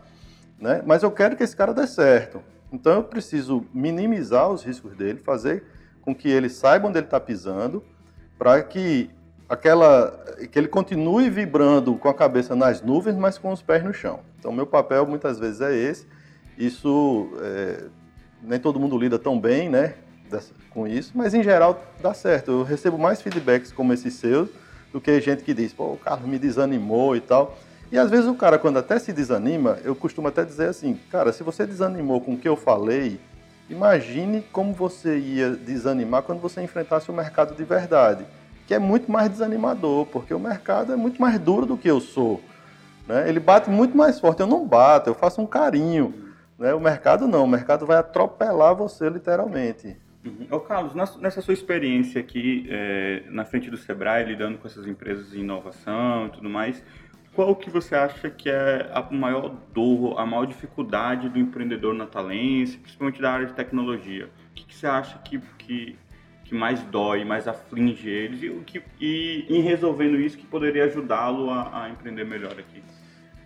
Né? 0.59 0.81
Mas 0.87 1.03
eu 1.03 1.11
quero 1.11 1.35
que 1.35 1.43
esse 1.43 1.55
cara 1.55 1.71
dê 1.71 1.85
certo. 1.85 2.41
Então 2.71 2.93
eu 2.93 3.03
preciso 3.03 3.65
minimizar 3.73 4.49
os 4.49 4.63
riscos 4.63 4.95
dele, 4.95 5.19
fazer 5.19 5.63
com 6.01 6.13
que 6.13 6.29
ele 6.29 6.49
saiba 6.49 6.87
onde 6.87 6.97
ele 6.97 7.07
está 7.07 7.19
pisando, 7.19 7.83
para 8.37 8.61
que 8.61 9.09
aquela 9.49 10.11
que 10.51 10.59
ele 10.59 10.67
continue 10.67 11.29
vibrando 11.29 11.95
com 11.95 12.09
a 12.09 12.13
cabeça 12.13 12.55
nas 12.55 12.81
nuvens, 12.81 13.15
mas 13.15 13.37
com 13.37 13.51
os 13.51 13.61
pés 13.61 13.83
no 13.83 13.93
chão. 13.93 14.19
Então 14.39 14.51
meu 14.51 14.67
papel 14.67 15.05
muitas 15.05 15.39
vezes 15.39 15.61
é 15.61 15.75
esse. 15.75 16.07
Isso 16.57 17.29
é, 17.41 17.85
nem 18.41 18.59
todo 18.59 18.79
mundo 18.79 18.97
lida 18.97 19.17
tão 19.19 19.39
bem, 19.39 19.69
né, 19.69 19.95
com 20.71 20.87
isso, 20.87 21.11
mas 21.15 21.33
em 21.33 21.43
geral 21.43 21.83
dá 22.01 22.13
certo. 22.13 22.51
Eu 22.51 22.63
recebo 22.63 22.97
mais 22.97 23.21
feedbacks 23.21 23.71
como 23.71 23.93
esses 23.93 24.13
seus 24.15 24.49
do 24.91 24.99
que 24.99 25.19
gente 25.21 25.43
que 25.43 25.53
diz, 25.53 25.73
pô, 25.73 25.93
o 25.93 25.97
Carlos 25.97 26.27
me 26.27 26.39
desanimou 26.39 27.15
e 27.15 27.21
tal. 27.21 27.57
E 27.91 27.97
às 27.97 28.09
vezes 28.09 28.27
o 28.27 28.35
cara, 28.35 28.59
quando 28.59 28.77
até 28.77 28.99
se 28.99 29.13
desanima, 29.13 29.77
eu 29.83 29.95
costumo 29.95 30.27
até 30.27 30.43
dizer 30.43 30.69
assim, 30.69 30.99
cara, 31.09 31.31
se 31.31 31.41
você 31.41 31.65
desanimou 31.65 32.19
com 32.19 32.33
o 32.33 32.37
que 32.37 32.47
eu 32.47 32.57
falei, 32.57 33.19
imagine 33.69 34.43
como 34.51 34.73
você 34.73 35.17
ia 35.17 35.51
desanimar 35.51 36.23
quando 36.23 36.39
você 36.39 36.61
enfrentasse 36.61 37.09
o 37.09 37.13
mercado 37.13 37.55
de 37.55 37.63
verdade, 37.63 38.25
que 38.65 38.73
é 38.73 38.79
muito 38.79 39.09
mais 39.09 39.29
desanimador, 39.29 40.05
porque 40.07 40.33
o 40.33 40.39
mercado 40.39 40.91
é 40.91 40.95
muito 40.97 41.21
mais 41.21 41.39
duro 41.39 41.65
do 41.65 41.77
que 41.77 41.89
eu 41.89 42.01
sou. 42.01 42.41
Né? 43.07 43.29
Ele 43.29 43.39
bate 43.39 43.69
muito 43.69 43.95
mais 43.95 44.19
forte, 44.19 44.41
eu 44.41 44.47
não 44.47 44.67
bato, 44.67 45.09
eu 45.09 45.15
faço 45.15 45.41
um 45.41 45.47
carinho. 45.47 46.13
Né? 46.59 46.73
O 46.73 46.79
mercado 46.81 47.25
não, 47.25 47.45
o 47.45 47.47
mercado 47.47 47.85
vai 47.85 47.97
atropelar 47.97 48.75
você 48.75 49.09
literalmente. 49.09 49.95
Uhum. 50.25 50.47
Ô 50.51 50.59
Carlos, 50.59 50.93
nessa 51.21 51.41
sua 51.41 51.53
experiência 51.53 52.19
aqui 52.19 52.67
é, 52.69 53.23
na 53.29 53.45
frente 53.45 53.69
do 53.69 53.77
Sebrae, 53.77 54.25
lidando 54.25 54.57
com 54.57 54.67
essas 54.67 54.85
empresas 54.85 55.29
de 55.29 55.39
inovação 55.39 56.27
e 56.27 56.29
tudo 56.31 56.49
mais, 56.49 56.83
qual 57.37 57.55
que 57.55 57.69
você 57.69 57.93
acha 57.93 58.31
que 58.31 58.49
é 58.49 58.89
a 58.91 59.13
maior 59.13 59.55
dor, 59.71 60.19
a 60.19 60.25
maior 60.25 60.47
dificuldade 60.47 61.29
do 61.29 61.37
empreendedor 61.37 61.93
natalense, 61.93 62.79
principalmente 62.79 63.21
da 63.21 63.31
área 63.31 63.45
de 63.45 63.53
tecnologia? 63.53 64.25
O 64.25 64.53
que, 64.55 64.65
que 64.65 64.75
você 64.75 64.87
acha 64.87 65.19
que, 65.19 65.39
que, 65.59 65.95
que, 66.45 66.55
mais 66.55 66.81
dói, 66.85 67.23
mais 67.23 67.47
aflige 67.47 68.09
eles 68.09 68.41
e, 68.41 68.49
o 68.49 68.63
que, 68.63 68.81
e 68.99 69.45
em 69.49 69.61
resolvendo 69.61 70.19
isso 70.19 70.35
que 70.35 70.47
poderia 70.47 70.85
ajudá-lo 70.85 71.51
a, 71.51 71.83
a, 71.83 71.89
empreender 71.91 72.25
melhor 72.25 72.53
aqui? 72.53 72.81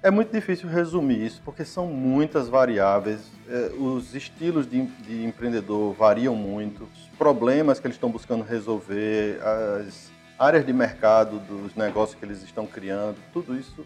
É 0.01 0.09
muito 0.09 0.31
difícil 0.31 0.69
resumir 0.69 1.25
isso 1.25 1.42
porque 1.44 1.66
são 1.66 1.87
muitas 1.87 2.47
variáveis, 2.47 3.30
é, 3.49 3.73
os 3.77 4.16
estilos 4.16 4.66
de, 4.66 4.85
de 4.85 5.25
empreendedor 5.25 5.92
variam 5.92 6.33
muito, 6.33 6.85
os 6.85 7.18
problemas 7.18 7.77
que 7.77 7.87
eles 7.87 7.97
estão 7.97 8.09
buscando 8.09 8.45
resolver, 8.45 9.37
as 9.85 10.09
áreas 10.42 10.66
de 10.66 10.74
mercado 10.74 11.38
dos 11.38 11.76
negócios 11.76 12.18
que 12.18 12.26
eles 12.26 12.42
estão 12.42 12.66
criando, 12.66 13.16
tudo 13.31 13.56
isso 13.56 13.86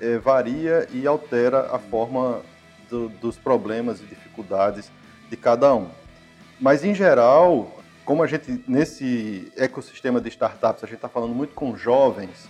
é, 0.00 0.18
varia 0.18 0.86
e 0.92 1.04
altera 1.04 1.74
a 1.74 1.80
forma 1.80 2.42
do, 2.88 3.08
dos 3.08 3.36
problemas 3.36 4.00
e 4.00 4.04
dificuldades 4.04 4.88
de 5.28 5.36
cada 5.36 5.74
um. 5.74 5.88
Mas, 6.60 6.84
em 6.84 6.94
geral, 6.94 7.82
como 8.04 8.22
a 8.22 8.28
gente, 8.28 8.62
nesse 8.68 9.50
ecossistema 9.56 10.20
de 10.20 10.28
startups, 10.28 10.84
a 10.84 10.86
gente 10.86 10.96
está 10.96 11.08
falando 11.08 11.34
muito 11.34 11.54
com 11.54 11.76
jovens, 11.76 12.48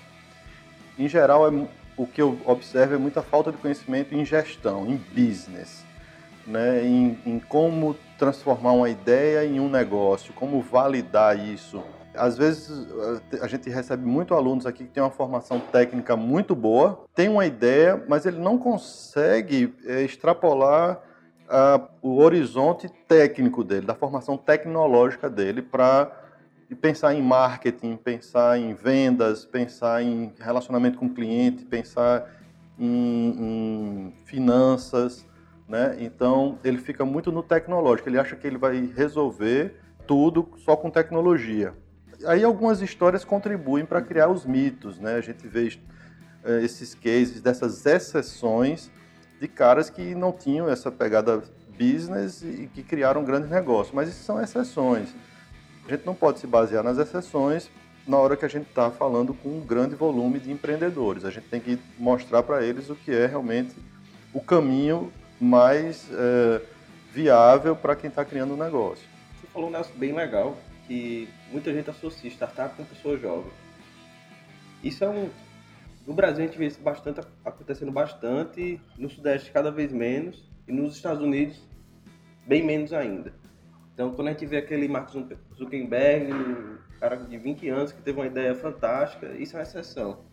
em 0.99 1.09
geral, 1.09 1.49
é, 1.49 1.67
o 1.97 2.07
que 2.07 2.21
eu 2.21 2.39
observo 2.45 2.95
é 2.95 2.99
muita 2.99 3.23
falta 3.23 3.51
de 3.51 3.57
conhecimento 3.57 4.15
em 4.15 4.23
gestão, 4.23 4.87
em 4.87 4.97
business, 4.97 5.83
né? 6.47 6.85
em, 6.85 7.19
em 7.25 7.41
como 7.41 7.97
transformar 8.19 8.73
uma 8.73 8.91
ideia 8.91 9.47
em 9.47 9.59
um 9.59 9.71
negócio, 9.71 10.35
como 10.35 10.61
validar 10.61 11.39
isso, 11.39 11.83
às 12.15 12.37
vezes 12.37 12.87
a 13.41 13.47
gente 13.47 13.71
recebe 13.71 14.05
muito 14.05 14.35
alunos 14.35 14.67
aqui 14.67 14.85
que 14.85 14.91
tem 14.91 15.03
uma 15.03 15.11
formação 15.11 15.61
técnica 15.61 16.17
muito 16.17 16.55
boa, 16.55 17.05
tem 17.15 17.29
uma 17.29 17.47
ideia, 17.47 18.03
mas 18.09 18.27
ele 18.27 18.39
não 18.39 18.59
consegue 18.59 19.75
é, 19.87 20.03
extrapolar 20.03 21.01
uh, 21.47 21.89
o 22.03 22.19
horizonte 22.19 22.89
técnico 23.07 23.63
dele, 23.63 23.87
da 23.87 23.95
formação 23.95 24.37
tecnológica 24.37 25.31
dele 25.31 25.63
para 25.63 26.11
pensar 26.81 27.15
em 27.15 27.23
marketing, 27.23 27.97
pensar 27.97 28.59
em 28.59 28.75
vendas, 28.75 29.45
pensar 29.45 30.03
em 30.03 30.33
relacionamento 30.39 30.99
com 30.99 31.07
o 31.07 31.15
cliente, 31.15 31.65
pensar 31.65 32.31
em, 32.79 33.35
em 33.39 34.15
finanças, 34.25 35.27
né? 35.69 35.97
Então 35.99 36.59
ele 36.65 36.79
fica 36.79 37.05
muito 37.05 37.31
no 37.33 37.43
tecnológico, 37.43 38.09
ele 38.09 38.19
acha 38.19 38.37
que 38.37 38.47
ele 38.47 38.59
vai 38.59 38.93
resolver 38.97 39.77
tudo 40.07 40.49
só 40.59 40.77
com 40.77 40.91
tecnologia 40.91 41.75
aí 42.27 42.45
algumas 42.45 42.81
histórias 42.81 43.25
contribuem 43.25 43.85
para 43.85 44.01
criar 44.01 44.29
os 44.29 44.45
mitos, 44.45 44.99
né? 44.99 45.15
A 45.15 45.21
gente 45.21 45.47
vê 45.47 45.79
é, 46.45 46.63
esses 46.63 46.95
cases 46.95 47.41
dessas 47.41 47.85
exceções 47.85 48.91
de 49.41 49.49
caras 49.49 49.89
que 49.89 50.15
não 50.15 50.33
tinham 50.33 50.69
essa 50.69 50.91
pegada 50.91 51.43
business 51.79 52.43
e 52.43 52.69
que 52.73 52.83
criaram 52.83 53.25
grandes 53.25 53.49
negócios, 53.49 53.95
mas 53.95 54.09
isso 54.09 54.23
são 54.23 54.41
exceções. 54.41 55.15
A 55.87 55.91
gente 55.91 56.05
não 56.05 56.15
pode 56.15 56.39
se 56.39 56.47
basear 56.47 56.85
nas 56.85 56.99
exceções, 56.99 57.71
na 58.07 58.19
hora 58.19 58.37
que 58.37 58.45
a 58.45 58.49
gente 58.49 58.69
está 58.69 58.91
falando 58.91 59.33
com 59.33 59.49
um 59.49 59.61
grande 59.61 59.95
volume 59.95 60.39
de 60.39 60.53
empreendedores. 60.53 61.25
A 61.25 61.31
gente 61.31 61.49
tem 61.49 61.61
que 61.61 61.79
mostrar 61.99 62.43
para 62.43 62.63
eles 62.63 62.91
o 62.91 62.95
que 62.95 63.11
é 63.11 63.27
realmente 63.27 63.75
o 64.33 64.41
caminho 64.41 65.11
mais 65.41 66.07
é, 66.13 66.61
viável 67.13 67.75
para 67.75 67.97
quem 67.97 68.09
está 68.09 68.25
criando 68.25 68.53
um 68.53 68.57
negócio. 68.57 69.09
Você 69.41 69.47
falou 69.47 69.69
um 69.69 69.73
negócio 69.73 69.95
bem 69.97 70.13
legal, 70.13 70.57
que 70.91 71.29
muita 71.53 71.73
gente 71.73 71.89
associa 71.89 72.29
startup 72.29 72.75
com 72.75 72.85
pessoa 72.85 73.17
jovem. 73.17 73.53
Isso 74.83 75.05
é 75.05 75.09
um... 75.09 75.31
No 76.05 76.13
Brasil 76.13 76.43
a 76.43 76.47
gente 76.49 76.59
vê 76.59 76.67
isso 76.67 76.81
bastante, 76.81 77.21
acontecendo 77.45 77.93
bastante, 77.93 78.81
no 78.99 79.09
Sudeste 79.09 79.53
cada 79.53 79.71
vez 79.71 79.93
menos, 79.93 80.51
e 80.67 80.73
nos 80.73 80.97
Estados 80.97 81.23
Unidos 81.23 81.63
bem 82.45 82.65
menos 82.65 82.93
ainda. 82.93 83.33
Então, 83.95 84.13
quando 84.13 84.29
a 84.29 84.31
gente 84.33 84.45
vê 84.47 84.57
aquele 84.57 84.89
Mark 84.89 85.11
Zuckerberg, 85.55 86.33
um 86.33 86.79
cara 86.99 87.15
de 87.15 87.39
20 87.39 87.69
anos 87.69 87.93
que 87.93 88.03
teve 88.03 88.19
uma 88.19 88.27
ideia 88.27 88.53
fantástica, 88.57 89.29
isso 89.39 89.55
é 89.55 89.61
uma 89.61 89.63
exceção. 89.63 90.25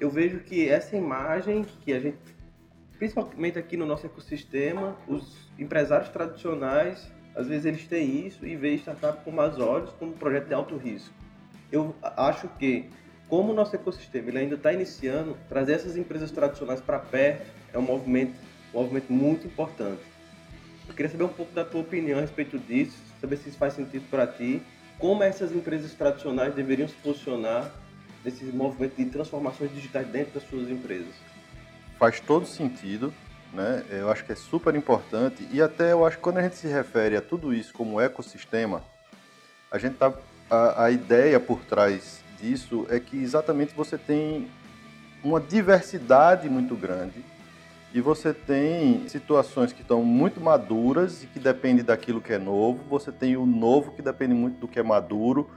Eu 0.00 0.08
vejo 0.08 0.40
que 0.40 0.66
essa 0.66 0.96
imagem 0.96 1.66
que 1.82 1.92
a 1.92 2.00
gente, 2.00 2.16
principalmente 2.98 3.58
aqui 3.58 3.76
no 3.76 3.84
nosso 3.84 4.06
ecossistema, 4.06 4.96
os 5.06 5.52
empresários 5.58 6.08
tradicionais, 6.08 7.12
às 7.38 7.46
vezes 7.46 7.66
eles 7.66 7.86
têm 7.86 8.26
isso 8.26 8.44
e 8.44 8.56
veem 8.56 8.74
startup 8.78 9.22
com 9.22 9.30
mais 9.30 9.60
olhos 9.60 9.90
como 9.92 10.10
um 10.10 10.14
projeto 10.16 10.48
de 10.48 10.54
alto 10.54 10.76
risco. 10.76 11.14
Eu 11.70 11.94
acho 12.02 12.48
que, 12.58 12.86
como 13.28 13.52
o 13.52 13.54
nosso 13.54 13.76
ecossistema 13.76 14.28
ele 14.28 14.38
ainda 14.38 14.56
está 14.56 14.72
iniciando, 14.72 15.38
trazer 15.48 15.74
essas 15.74 15.96
empresas 15.96 16.32
tradicionais 16.32 16.80
para 16.80 16.98
perto 16.98 17.46
é 17.72 17.78
um 17.78 17.82
movimento, 17.82 18.34
um 18.74 18.80
movimento 18.80 19.12
muito 19.12 19.46
importante. 19.46 20.02
Eu 20.88 20.94
queria 20.94 21.08
saber 21.12 21.22
um 21.22 21.28
pouco 21.28 21.52
da 21.52 21.64
tua 21.64 21.82
opinião 21.82 22.18
a 22.18 22.22
respeito 22.22 22.58
disso, 22.58 22.98
saber 23.20 23.36
se 23.36 23.50
isso 23.50 23.58
faz 23.58 23.74
sentido 23.74 24.10
para 24.10 24.26
ti, 24.26 24.60
como 24.98 25.22
essas 25.22 25.52
empresas 25.52 25.92
tradicionais 25.94 26.56
deveriam 26.56 26.88
se 26.88 26.94
posicionar 26.96 27.72
nesse 28.24 28.44
movimento 28.46 28.96
de 28.96 29.04
transformações 29.04 29.72
digitais 29.72 30.08
dentro 30.08 30.34
das 30.34 30.48
suas 30.48 30.68
empresas. 30.68 31.14
Faz 32.00 32.18
todo 32.18 32.46
sentido, 32.46 33.14
né? 33.52 33.84
Eu 33.90 34.10
acho 34.10 34.24
que 34.24 34.32
é 34.32 34.34
super 34.34 34.74
importante 34.74 35.46
e 35.52 35.60
até 35.60 35.92
eu 35.92 36.04
acho 36.04 36.16
que 36.16 36.22
quando 36.22 36.38
a 36.38 36.42
gente 36.42 36.56
se 36.56 36.68
refere 36.68 37.16
a 37.16 37.22
tudo 37.22 37.54
isso 37.54 37.72
como 37.72 38.00
ecossistema, 38.00 38.82
a 39.70 39.78
gente 39.78 39.96
tá 39.96 40.12
a, 40.50 40.84
a 40.84 40.90
ideia 40.90 41.38
por 41.38 41.60
trás 41.60 42.22
disso 42.40 42.86
é 42.88 43.00
que 43.00 43.16
exatamente 43.16 43.74
você 43.74 43.98
tem 43.98 44.48
uma 45.22 45.40
diversidade 45.40 46.48
muito 46.48 46.74
grande 46.74 47.24
e 47.92 48.00
você 48.00 48.34
tem 48.34 49.08
situações 49.08 49.72
que 49.72 49.80
estão 49.82 50.02
muito 50.02 50.40
maduras 50.40 51.22
e 51.22 51.26
que 51.26 51.38
dependem 51.38 51.84
daquilo 51.84 52.20
que 52.20 52.32
é 52.32 52.38
novo, 52.38 52.84
você 52.88 53.10
tem 53.10 53.36
o 53.36 53.46
novo 53.46 53.92
que 53.92 54.02
depende 54.02 54.34
muito 54.34 54.60
do 54.60 54.68
que 54.68 54.78
é 54.78 54.82
maduro. 54.82 55.50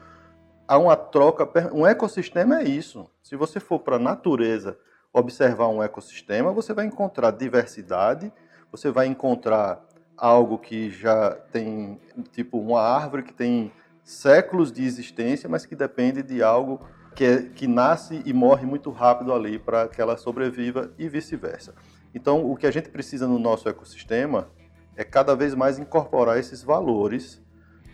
Há 0.67 0.77
uma 0.77 0.95
troca, 0.95 1.47
um 1.73 1.85
ecossistema 1.85 2.61
é 2.61 2.63
isso. 2.63 3.09
Se 3.21 3.35
você 3.35 3.59
for 3.59 3.79
para 3.79 3.97
a 3.97 3.99
natureza 3.99 4.77
observar 5.13 5.67
um 5.67 5.83
ecossistema, 5.83 6.51
você 6.51 6.73
vai 6.73 6.85
encontrar 6.85 7.31
diversidade, 7.31 8.31
você 8.71 8.89
vai 8.89 9.07
encontrar 9.07 9.83
algo 10.17 10.57
que 10.57 10.89
já 10.89 11.31
tem, 11.51 11.99
tipo, 12.31 12.59
uma 12.59 12.81
árvore 12.81 13.23
que 13.23 13.33
tem 13.33 13.71
séculos 14.03 14.71
de 14.71 14.83
existência, 14.83 15.49
mas 15.49 15.65
que 15.65 15.75
depende 15.75 16.23
de 16.23 16.41
algo 16.41 16.79
que, 17.15 17.25
é, 17.25 17.41
que 17.43 17.67
nasce 17.67 18.21
e 18.25 18.33
morre 18.33 18.65
muito 18.65 18.89
rápido 18.91 19.33
ali 19.33 19.59
para 19.59 19.87
que 19.87 20.01
ela 20.01 20.17
sobreviva 20.17 20.91
e 20.97 21.09
vice-versa. 21.09 21.73
Então, 22.13 22.49
o 22.49 22.55
que 22.55 22.67
a 22.67 22.71
gente 22.71 22.89
precisa 22.89 23.27
no 23.27 23.39
nosso 23.39 23.67
ecossistema 23.67 24.49
é 24.95 25.03
cada 25.03 25.35
vez 25.35 25.55
mais 25.55 25.79
incorporar 25.79 26.37
esses 26.37 26.63
valores 26.63 27.41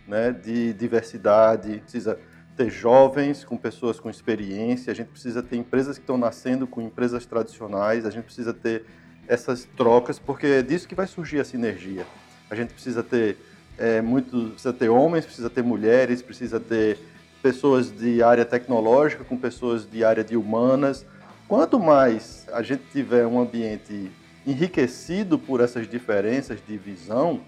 né, 0.07 0.31
de 0.31 0.73
diversidade, 0.73 1.79
precisa 1.79 2.19
ter 2.57 2.69
jovens 2.69 3.43
com 3.43 3.55
pessoas 3.55 3.99
com 3.99 4.09
experiência, 4.09 4.91
a 4.91 4.95
gente 4.95 5.07
precisa 5.07 5.43
ter 5.43 5.55
empresas 5.55 5.97
que 5.97 6.03
estão 6.03 6.17
nascendo 6.17 6.65
com 6.65 6.81
empresas 6.81 7.25
tradicionais, 7.25 8.05
a 8.05 8.09
gente 8.09 8.25
precisa 8.25 8.53
ter 8.53 8.83
essas 9.27 9.65
trocas, 9.77 10.17
porque 10.17 10.47
é 10.47 10.61
disso 10.61 10.87
que 10.87 10.95
vai 10.95 11.05
surgir 11.05 11.39
a 11.39 11.45
sinergia. 11.45 12.05
A 12.49 12.55
gente 12.55 12.73
precisa 12.73 13.03
ter 13.03 13.37
é, 13.77 14.01
precisa 14.01 14.73
ter 14.73 14.89
homens, 14.89 15.25
precisa 15.25 15.49
ter 15.49 15.61
mulheres, 15.61 16.21
precisa 16.21 16.59
ter 16.59 16.97
pessoas 17.43 17.95
de 17.95 18.23
área 18.23 18.43
tecnológica 18.43 19.23
com 19.23 19.37
pessoas 19.37 19.87
de 19.89 20.03
área 20.03 20.23
de 20.23 20.35
humanas, 20.35 21.05
Quanto 21.47 21.79
mais 21.79 22.45
a 22.51 22.61
gente 22.61 22.83
tiver 22.91 23.25
um 23.25 23.39
ambiente 23.39 24.11
enriquecido 24.45 25.39
por 25.39 25.61
essas 25.61 25.87
diferenças 25.89 26.59
de 26.67 26.77
visão, 26.77 27.39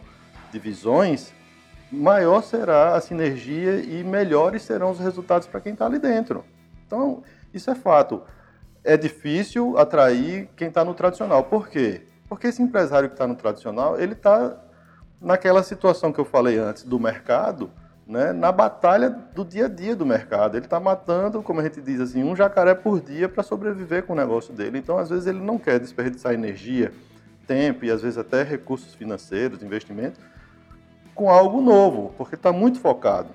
de 0.53 0.57
visões, 0.57 1.33
maior 1.91 2.43
será 2.43 2.95
a 2.95 3.01
sinergia 3.01 3.75
e 3.77 4.03
melhores 4.03 4.61
serão 4.61 4.91
os 4.91 4.99
resultados 4.99 5.47
para 5.47 5.59
quem 5.59 5.73
está 5.73 5.85
ali 5.85 5.99
dentro. 5.99 6.43
Então, 6.85 7.23
isso 7.53 7.69
é 7.69 7.75
fato. 7.75 8.21
É 8.83 8.95
difícil 8.95 9.77
atrair 9.77 10.49
quem 10.55 10.67
está 10.67 10.85
no 10.85 10.93
tradicional. 10.93 11.43
Por 11.43 11.67
quê? 11.67 12.01
Porque 12.27 12.47
esse 12.47 12.61
empresário 12.61 13.09
que 13.09 13.15
está 13.15 13.27
no 13.27 13.35
tradicional, 13.35 13.99
ele 13.99 14.13
está 14.13 14.55
naquela 15.19 15.63
situação 15.63 16.13
que 16.13 16.19
eu 16.19 16.25
falei 16.25 16.57
antes 16.57 16.83
do 16.83 16.99
mercado, 16.99 17.71
né, 18.07 18.31
na 18.31 18.51
batalha 18.51 19.09
do 19.09 19.43
dia 19.43 19.65
a 19.65 19.67
dia 19.67 19.95
do 19.95 20.05
mercado. 20.05 20.55
Ele 20.55 20.65
está 20.65 20.79
matando, 20.79 21.43
como 21.43 21.59
a 21.59 21.63
gente 21.63 21.81
diz 21.81 21.99
assim, 21.99 22.23
um 22.23 22.35
jacaré 22.35 22.73
por 22.73 23.01
dia 23.01 23.27
para 23.27 23.43
sobreviver 23.43 24.03
com 24.03 24.13
o 24.13 24.15
negócio 24.15 24.53
dele. 24.53 24.77
Então, 24.77 24.97
às 24.97 25.09
vezes, 25.09 25.27
ele 25.27 25.39
não 25.39 25.57
quer 25.57 25.79
desperdiçar 25.79 26.33
energia, 26.33 26.91
tempo 27.45 27.83
e 27.83 27.91
às 27.91 28.01
vezes 28.01 28.17
até 28.17 28.43
recursos 28.43 28.93
financeiros, 28.93 29.63
investimento, 29.63 30.19
com 31.15 31.29
algo 31.29 31.61
novo, 31.61 32.13
porque 32.17 32.35
está 32.35 32.51
muito 32.51 32.79
focado. 32.79 33.29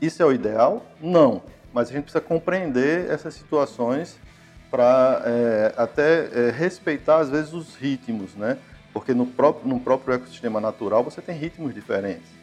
Isso 0.00 0.22
é 0.22 0.26
o 0.26 0.32
ideal? 0.32 0.84
Não. 1.00 1.42
Mas 1.72 1.90
a 1.90 1.92
gente 1.92 2.04
precisa 2.04 2.20
compreender 2.20 3.10
essas 3.10 3.34
situações 3.34 4.18
para 4.70 5.22
é, 5.24 5.74
até 5.76 6.28
é, 6.32 6.50
respeitar, 6.50 7.18
às 7.18 7.30
vezes, 7.30 7.52
os 7.52 7.74
ritmos, 7.74 8.34
né? 8.34 8.58
Porque 8.92 9.12
no 9.12 9.26
próprio, 9.26 9.68
no 9.68 9.80
próprio 9.80 10.14
ecossistema 10.14 10.60
natural 10.60 11.04
você 11.04 11.20
tem 11.20 11.36
ritmos 11.36 11.74
diferentes. 11.74 12.38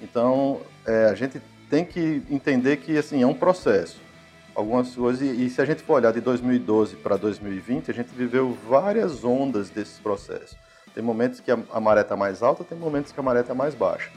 Então, 0.00 0.60
é, 0.84 1.06
a 1.06 1.14
gente 1.14 1.40
tem 1.70 1.84
que 1.84 2.22
entender 2.28 2.78
que 2.78 2.98
assim 2.98 3.22
é 3.22 3.26
um 3.26 3.34
processo. 3.34 4.00
Algumas 4.54 4.94
coisas, 4.94 5.22
e, 5.22 5.46
e 5.46 5.48
se 5.48 5.62
a 5.62 5.64
gente 5.64 5.82
for 5.82 5.94
olhar 5.94 6.12
de 6.12 6.20
2012 6.20 6.96
para 6.96 7.16
2020, 7.16 7.90
a 7.90 7.94
gente 7.94 8.08
viveu 8.08 8.52
várias 8.68 9.24
ondas 9.24 9.70
desses 9.70 9.98
processos. 9.98 10.58
Tem 10.94 11.02
momentos 11.02 11.40
que 11.40 11.50
a, 11.50 11.80
maré 11.80 12.02
está 12.02 12.16
mais 12.16 12.42
alta, 12.42 12.64
tem 12.64 12.76
momentos 12.76 13.12
que 13.12 13.20
a 13.20 13.22
maré 13.22 13.40
está 13.40 13.54
mais 13.54 13.74
baixa. 13.74 14.10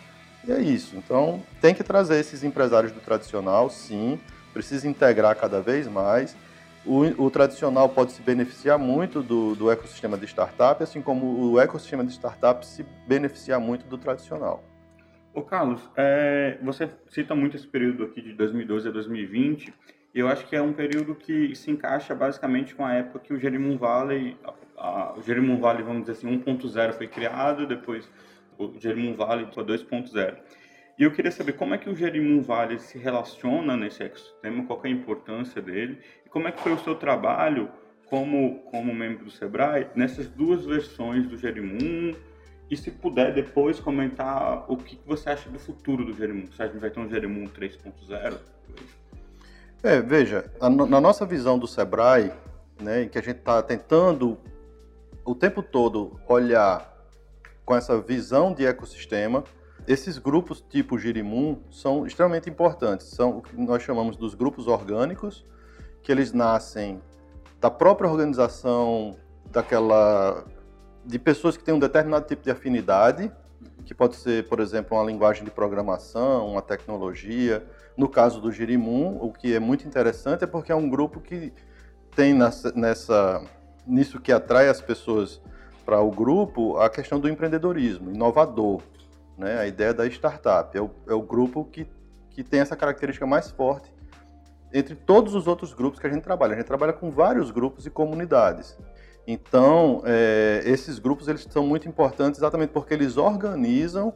E 0.48 0.52
é 0.52 0.60
isso. 0.60 0.96
Então, 0.96 1.42
tem 1.62 1.74
que 1.74 1.84
trazer 1.84 2.20
esses 2.20 2.44
empresários 2.44 2.92
do 2.92 3.00
tradicional, 3.00 3.70
sim, 3.70 4.20
precisa 4.54 4.88
integrar 4.88 5.36
cada 5.36 5.62
vez 5.62 5.88
mais. 5.88 6.36
O, 6.86 7.26
o, 7.26 7.32
tradicional 7.32 7.90
pode 7.90 8.12
se 8.12 8.22
beneficiar 8.22 8.78
muito 8.78 9.24
do, 9.24 9.56
do 9.56 9.72
ecossistema 9.72 10.18
de 10.18 10.26
startup, 10.26 10.84
assim 10.84 11.02
como 11.02 11.52
o 11.52 11.60
ecossistema 11.60 12.06
de 12.06 12.12
startup 12.12 12.64
se 12.66 12.86
beneficiar 13.08 13.60
muito 13.60 13.88
do 13.88 13.98
tradicional. 13.98 14.64
Ô 15.34 15.42
Carlos, 15.42 15.82
é, 15.98 16.58
você 16.62 16.90
cita 17.10 17.36
muito 17.36 17.58
esse 17.58 17.68
período 17.68 18.04
aqui 18.04 18.22
de 18.22 18.34
2012 18.34 18.88
a 18.88 18.92
2020, 18.92 19.74
e 20.14 20.20
eu 20.20 20.30
acho 20.30 20.46
que 20.48 20.56
é 20.56 20.62
um 20.62 20.72
período 20.72 21.14
que 21.16 21.54
se 21.56 21.72
encaixa 21.72 22.16
basicamente 22.16 22.74
com 22.74 22.86
a 22.86 22.94
época 22.94 23.20
que 23.20 23.34
o 23.34 23.40
Jerimum 23.40 23.78
Valley, 23.78 24.38
a, 24.78 25.16
Jerimum 25.26 25.60
Valley, 25.60 25.84
vamos 25.84 26.02
dizer 26.02 26.14
assim, 26.14 26.28
1.0 26.28 26.94
foi 26.94 27.08
criado, 27.08 27.66
depois 27.68 28.10
o 28.58 28.74
Jerimum 28.80 29.16
foi 29.54 29.64
2.0. 29.64 30.38
E 30.98 31.04
eu 31.04 31.12
queria 31.12 31.32
saber 31.32 31.54
como 31.54 31.74
é 31.74 31.78
que 31.78 31.90
o 31.90 31.96
Jerimum 31.96 32.42
Valley 32.42 32.80
se 32.80 32.98
relaciona 32.98 33.76
nesse 33.76 34.04
ecossistema, 34.04 34.64
qual 34.66 34.80
é 34.84 34.88
a 34.88 34.92
importância 34.92 35.62
dele, 35.62 36.00
e 36.26 36.30
como 36.30 36.48
é 36.48 36.52
que 36.52 36.62
foi 36.62 36.74
o 36.74 36.80
seu 36.80 36.96
trabalho 36.96 37.70
como, 38.06 38.60
como 38.72 38.94
membro 38.94 39.26
do 39.26 39.32
Sebrae 39.32 39.88
nessas 39.96 40.28
duas 40.28 40.66
versões 40.66 41.28
do 41.28 41.38
Jerimum, 41.38 42.14
e 42.70 42.78
se 42.78 42.90
puder 42.90 43.34
depois 43.34 43.80
comentar 43.80 44.66
o 44.72 44.78
que 44.78 45.00
você 45.06 45.30
acha 45.30 45.50
do 45.50 45.60
futuro 45.60 46.04
do 46.04 46.14
Jeremun. 46.14 46.48
Se 46.52 46.64
a 46.64 46.68
gente 46.68 46.80
vai 46.80 46.90
ter 46.90 47.00
um 47.00 47.10
Jeremun 47.10 47.46
3.0? 47.46 48.38
É, 49.84 50.02
veja, 50.02 50.52
a, 50.60 50.70
na 50.70 51.00
nossa 51.00 51.26
visão 51.26 51.60
do 51.60 51.68
Sebrae, 51.68 52.32
né, 52.82 53.04
em 53.04 53.10
que 53.10 53.20
a 53.20 53.22
gente 53.22 53.38
está 53.38 53.62
tentando 53.62 54.38
o 55.26 55.34
tempo 55.34 55.64
todo 55.64 56.20
olhar 56.28 56.94
com 57.66 57.76
essa 57.76 58.00
visão 58.00 58.54
de 58.54 58.66
ecossistema, 58.66 59.44
esses 59.88 60.18
grupos 60.18 60.62
tipo 60.62 60.98
Girimum 60.98 61.60
são 61.72 62.06
extremamente 62.06 62.50
importantes. 62.50 63.08
São 63.08 63.38
o 63.38 63.42
que 63.42 63.60
nós 63.60 63.82
chamamos 63.82 64.16
dos 64.16 64.36
grupos 64.36 64.68
orgânicos, 64.68 65.44
que 66.04 66.12
eles 66.12 66.32
nascem 66.32 67.02
da 67.60 67.72
própria 67.72 68.10
organização 68.10 69.16
daquela 69.52 70.46
de 71.04 71.20
pessoas 71.20 71.56
que 71.56 71.64
têm 71.64 71.74
um 71.74 71.80
determinado 71.80 72.26
tipo 72.26 72.44
de 72.44 72.50
afinidade, 72.50 73.32
que 73.86 73.94
pode 73.94 74.16
ser, 74.16 74.48
por 74.48 74.60
exemplo, 74.60 74.98
uma 74.98 75.06
linguagem 75.06 75.44
de 75.44 75.52
programação, 75.52 76.48
uma 76.48 76.62
tecnologia. 76.62 77.64
No 77.96 78.10
caso 78.10 78.42
do 78.42 78.52
Girimum, 78.52 79.18
o 79.22 79.32
que 79.32 79.54
é 79.54 79.60
muito 79.60 79.88
interessante 79.88 80.44
é 80.44 80.48
porque 80.48 80.72
é 80.72 80.76
um 80.76 80.90
grupo 80.90 81.20
que 81.20 81.54
tem 82.16 82.34
nessa, 82.34 82.72
nessa 82.72 83.44
nisso 83.86 84.20
que 84.20 84.32
atrai 84.32 84.70
as 84.70 84.82
pessoas 84.82 85.42
para 85.86 86.02
o 86.02 86.10
grupo 86.10 86.78
a 86.78 86.90
questão 86.90 87.20
do 87.20 87.30
empreendedorismo, 87.30 88.12
inovador, 88.12 88.82
né? 89.38 89.60
a 89.60 89.68
ideia 89.68 89.94
da 89.94 90.06
startup. 90.08 90.76
É 90.76 90.82
o, 90.82 90.90
é 91.08 91.14
o 91.14 91.22
grupo 91.22 91.66
que, 91.66 91.88
que 92.32 92.44
tem 92.44 92.60
essa 92.60 92.76
característica 92.76 93.26
mais 93.26 93.52
forte 93.52 93.94
entre 94.74 94.96
todos 94.96 95.36
os 95.36 95.48
outros 95.48 95.74
grupos 95.74 96.00
que 96.00 96.08
a 96.08 96.10
gente 96.10 96.24
trabalha. 96.24 96.54
A 96.54 96.58
gente 96.58 96.66
trabalha 96.66 96.92
com 96.92 97.10
vários 97.10 97.52
grupos 97.52 97.86
e 97.86 97.90
comunidades. 97.90 98.78
Então, 99.28 100.02
é, 100.06 100.62
esses 100.66 101.00
grupos 101.00 101.28
eles 101.28 101.48
são 101.50 101.66
muito 101.66 101.88
importantes 101.88 102.40
exatamente 102.40 102.70
porque 102.70 102.94
eles 102.94 103.18
organizam 103.18 104.14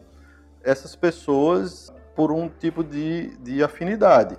essas 0.64 0.96
pessoas 0.96 1.94
por 2.16 2.32
um 2.32 2.50
tipo 2.50 2.84
de, 2.84 3.36
de 3.38 3.64
afinidade. 3.64 4.38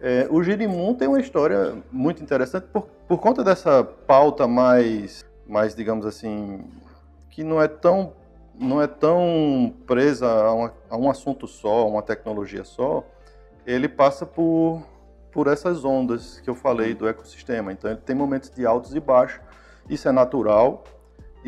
É, 0.00 0.28
o 0.30 0.42
Girimum 0.42 0.94
tem 0.94 1.08
uma 1.08 1.20
história 1.20 1.76
muito 1.90 2.22
interessante 2.22 2.66
por, 2.72 2.82
por 3.06 3.18
conta 3.18 3.42
dessa 3.42 3.82
pauta 3.82 4.46
mais, 4.46 5.24
mais, 5.46 5.74
digamos 5.74 6.06
assim, 6.06 6.64
que 7.30 7.42
não 7.42 7.60
é 7.60 7.66
tão, 7.66 8.12
não 8.58 8.80
é 8.80 8.86
tão 8.86 9.74
presa 9.86 10.28
a, 10.28 10.52
uma, 10.52 10.74
a 10.88 10.96
um 10.96 11.10
assunto 11.10 11.46
só, 11.48 11.80
a 11.80 11.86
uma 11.86 12.02
tecnologia 12.02 12.64
só. 12.64 13.04
Ele 13.66 13.88
passa 13.88 14.24
por, 14.24 14.82
por 15.32 15.46
essas 15.46 15.84
ondas 15.84 16.40
que 16.40 16.48
eu 16.48 16.54
falei 16.54 16.94
do 16.94 17.08
ecossistema. 17.08 17.72
Então, 17.72 17.90
ele 17.90 18.00
tem 18.00 18.14
momentos 18.14 18.50
de 18.50 18.64
altos 18.64 18.94
e 18.94 19.00
baixos 19.00 19.40
isso 19.88 20.08
é 20.08 20.12
natural, 20.12 20.84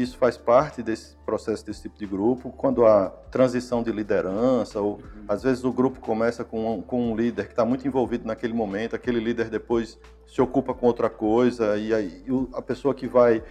isso 0.03 0.17
faz 0.17 0.37
parte 0.37 0.83
desse 0.83 1.17
processo 1.27 1.65
desse 1.65 1.83
tipo 1.83 1.99
de 1.99 2.07
grupo. 2.07 2.51
Quando 2.51 2.87
há 2.87 3.11
transição 3.31 3.83
de 3.83 3.93
liderança, 3.93 4.81
ou 4.81 4.95
uhum. 4.95 5.25
às 5.29 5.43
vezes 5.43 5.65
o 5.65 5.73
grupo 5.73 6.01
começa 6.01 6.45
com 6.45 6.79
um, 6.79 6.83
com 6.83 7.13
um 7.13 7.17
líder 7.17 7.47
que 7.47 7.53
está 7.53 7.65
muito 7.65 7.87
envolvido 7.87 8.27
naquele 8.27 8.53
momento, 8.53 8.97
aquele 8.97 9.21
líder 9.21 9.49
depois 9.49 9.99
se 10.27 10.41
ocupa 10.41 10.73
com 10.73 10.87
outra 10.87 11.11
coisa, 11.11 11.77
e 11.77 11.93
aí 11.93 12.25
a 12.55 12.63
pessoa 12.63 12.95
que 12.95 13.07
vai 13.07 13.43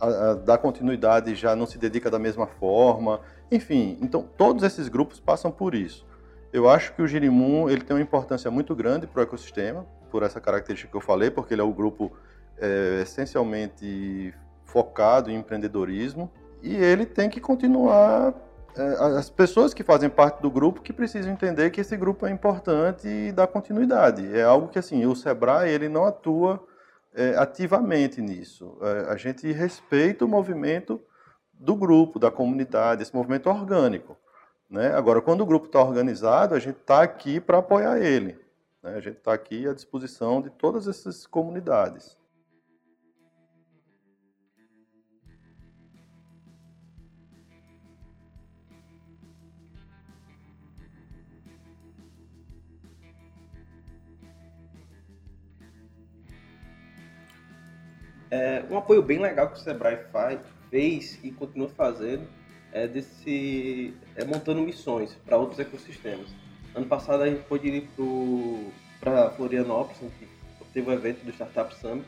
a, 0.00 0.06
a, 0.06 0.34
dar 0.34 0.58
continuidade 0.58 1.34
já 1.34 1.56
não 1.56 1.66
se 1.66 1.78
dedica 1.78 2.10
da 2.10 2.18
mesma 2.18 2.46
forma. 2.46 3.20
Enfim, 3.50 3.98
então 4.00 4.28
todos 4.36 4.62
esses 4.62 4.88
grupos 4.88 5.18
passam 5.18 5.50
por 5.50 5.74
isso. 5.74 6.06
Eu 6.52 6.68
acho 6.68 6.94
que 6.94 7.02
o 7.02 7.06
Girimum 7.06 7.68
ele 7.68 7.82
tem 7.82 7.94
uma 7.94 8.02
importância 8.02 8.50
muito 8.50 8.74
grande 8.74 9.06
para 9.06 9.20
o 9.20 9.22
ecossistema, 9.22 9.84
por 10.10 10.22
essa 10.22 10.40
característica 10.40 10.90
que 10.90 10.96
eu 10.96 11.00
falei, 11.00 11.30
porque 11.30 11.54
ele 11.54 11.60
é 11.60 11.64
o 11.64 11.72
grupo 11.72 12.12
é, 12.58 13.00
essencialmente 13.02 14.34
focado 14.68 15.30
em 15.30 15.36
empreendedorismo 15.36 16.30
e 16.62 16.76
ele 16.76 17.04
tem 17.04 17.28
que 17.28 17.40
continuar. 17.40 18.34
É, 18.76 18.82
as 19.18 19.28
pessoas 19.28 19.74
que 19.74 19.82
fazem 19.82 20.08
parte 20.08 20.40
do 20.40 20.50
grupo 20.50 20.82
que 20.82 20.92
precisam 20.92 21.32
entender 21.32 21.70
que 21.70 21.80
esse 21.80 21.96
grupo 21.96 22.26
é 22.26 22.30
importante 22.30 23.08
e 23.08 23.32
dar 23.32 23.46
continuidade. 23.46 24.36
É 24.36 24.44
algo 24.44 24.68
que 24.68 24.78
assim 24.78 25.04
o 25.06 25.16
Sebrae 25.16 25.70
ele 25.70 25.88
não 25.88 26.04
atua 26.04 26.62
é, 27.14 27.34
ativamente 27.36 28.20
nisso. 28.20 28.78
É, 28.82 29.10
a 29.10 29.16
gente 29.16 29.50
respeita 29.50 30.24
o 30.24 30.28
movimento 30.28 31.00
do 31.52 31.74
grupo, 31.74 32.18
da 32.18 32.30
comunidade, 32.30 33.02
esse 33.02 33.14
movimento 33.14 33.48
orgânico. 33.48 34.16
Né? 34.70 34.94
Agora, 34.94 35.22
quando 35.22 35.40
o 35.40 35.46
grupo 35.46 35.66
está 35.66 35.82
organizado, 35.82 36.54
a 36.54 36.58
gente 36.58 36.76
está 36.76 37.02
aqui 37.02 37.40
para 37.40 37.58
apoiar 37.58 37.98
ele. 37.98 38.38
Né? 38.82 38.94
A 38.94 39.00
gente 39.00 39.16
está 39.16 39.32
aqui 39.32 39.66
à 39.66 39.72
disposição 39.72 40.42
de 40.42 40.50
todas 40.50 40.86
essas 40.86 41.26
comunidades. 41.26 42.17
É, 58.30 58.64
um 58.70 58.76
apoio 58.76 59.02
bem 59.02 59.18
legal 59.18 59.48
que 59.48 59.58
o 59.58 59.62
Sebrae 59.62 59.98
faz, 60.12 60.38
fez 60.70 61.18
e 61.22 61.30
continua 61.30 61.68
fazendo 61.68 62.26
é 62.72 62.86
desse 62.86 63.94
é 64.14 64.24
montando 64.24 64.60
missões 64.60 65.14
para 65.24 65.36
outros 65.36 65.58
ecossistemas. 65.58 66.28
Ano 66.74 66.86
passado 66.86 67.22
a 67.22 67.28
gente 67.28 67.42
pôde 67.44 67.68
ir 67.68 67.88
para 69.00 69.30
Florianópolis, 69.30 69.98
que 70.18 70.28
teve 70.72 70.88
o 70.88 70.90
um 70.90 70.94
evento 70.94 71.24
do 71.24 71.30
Startup 71.32 71.74
Summit. 71.76 72.06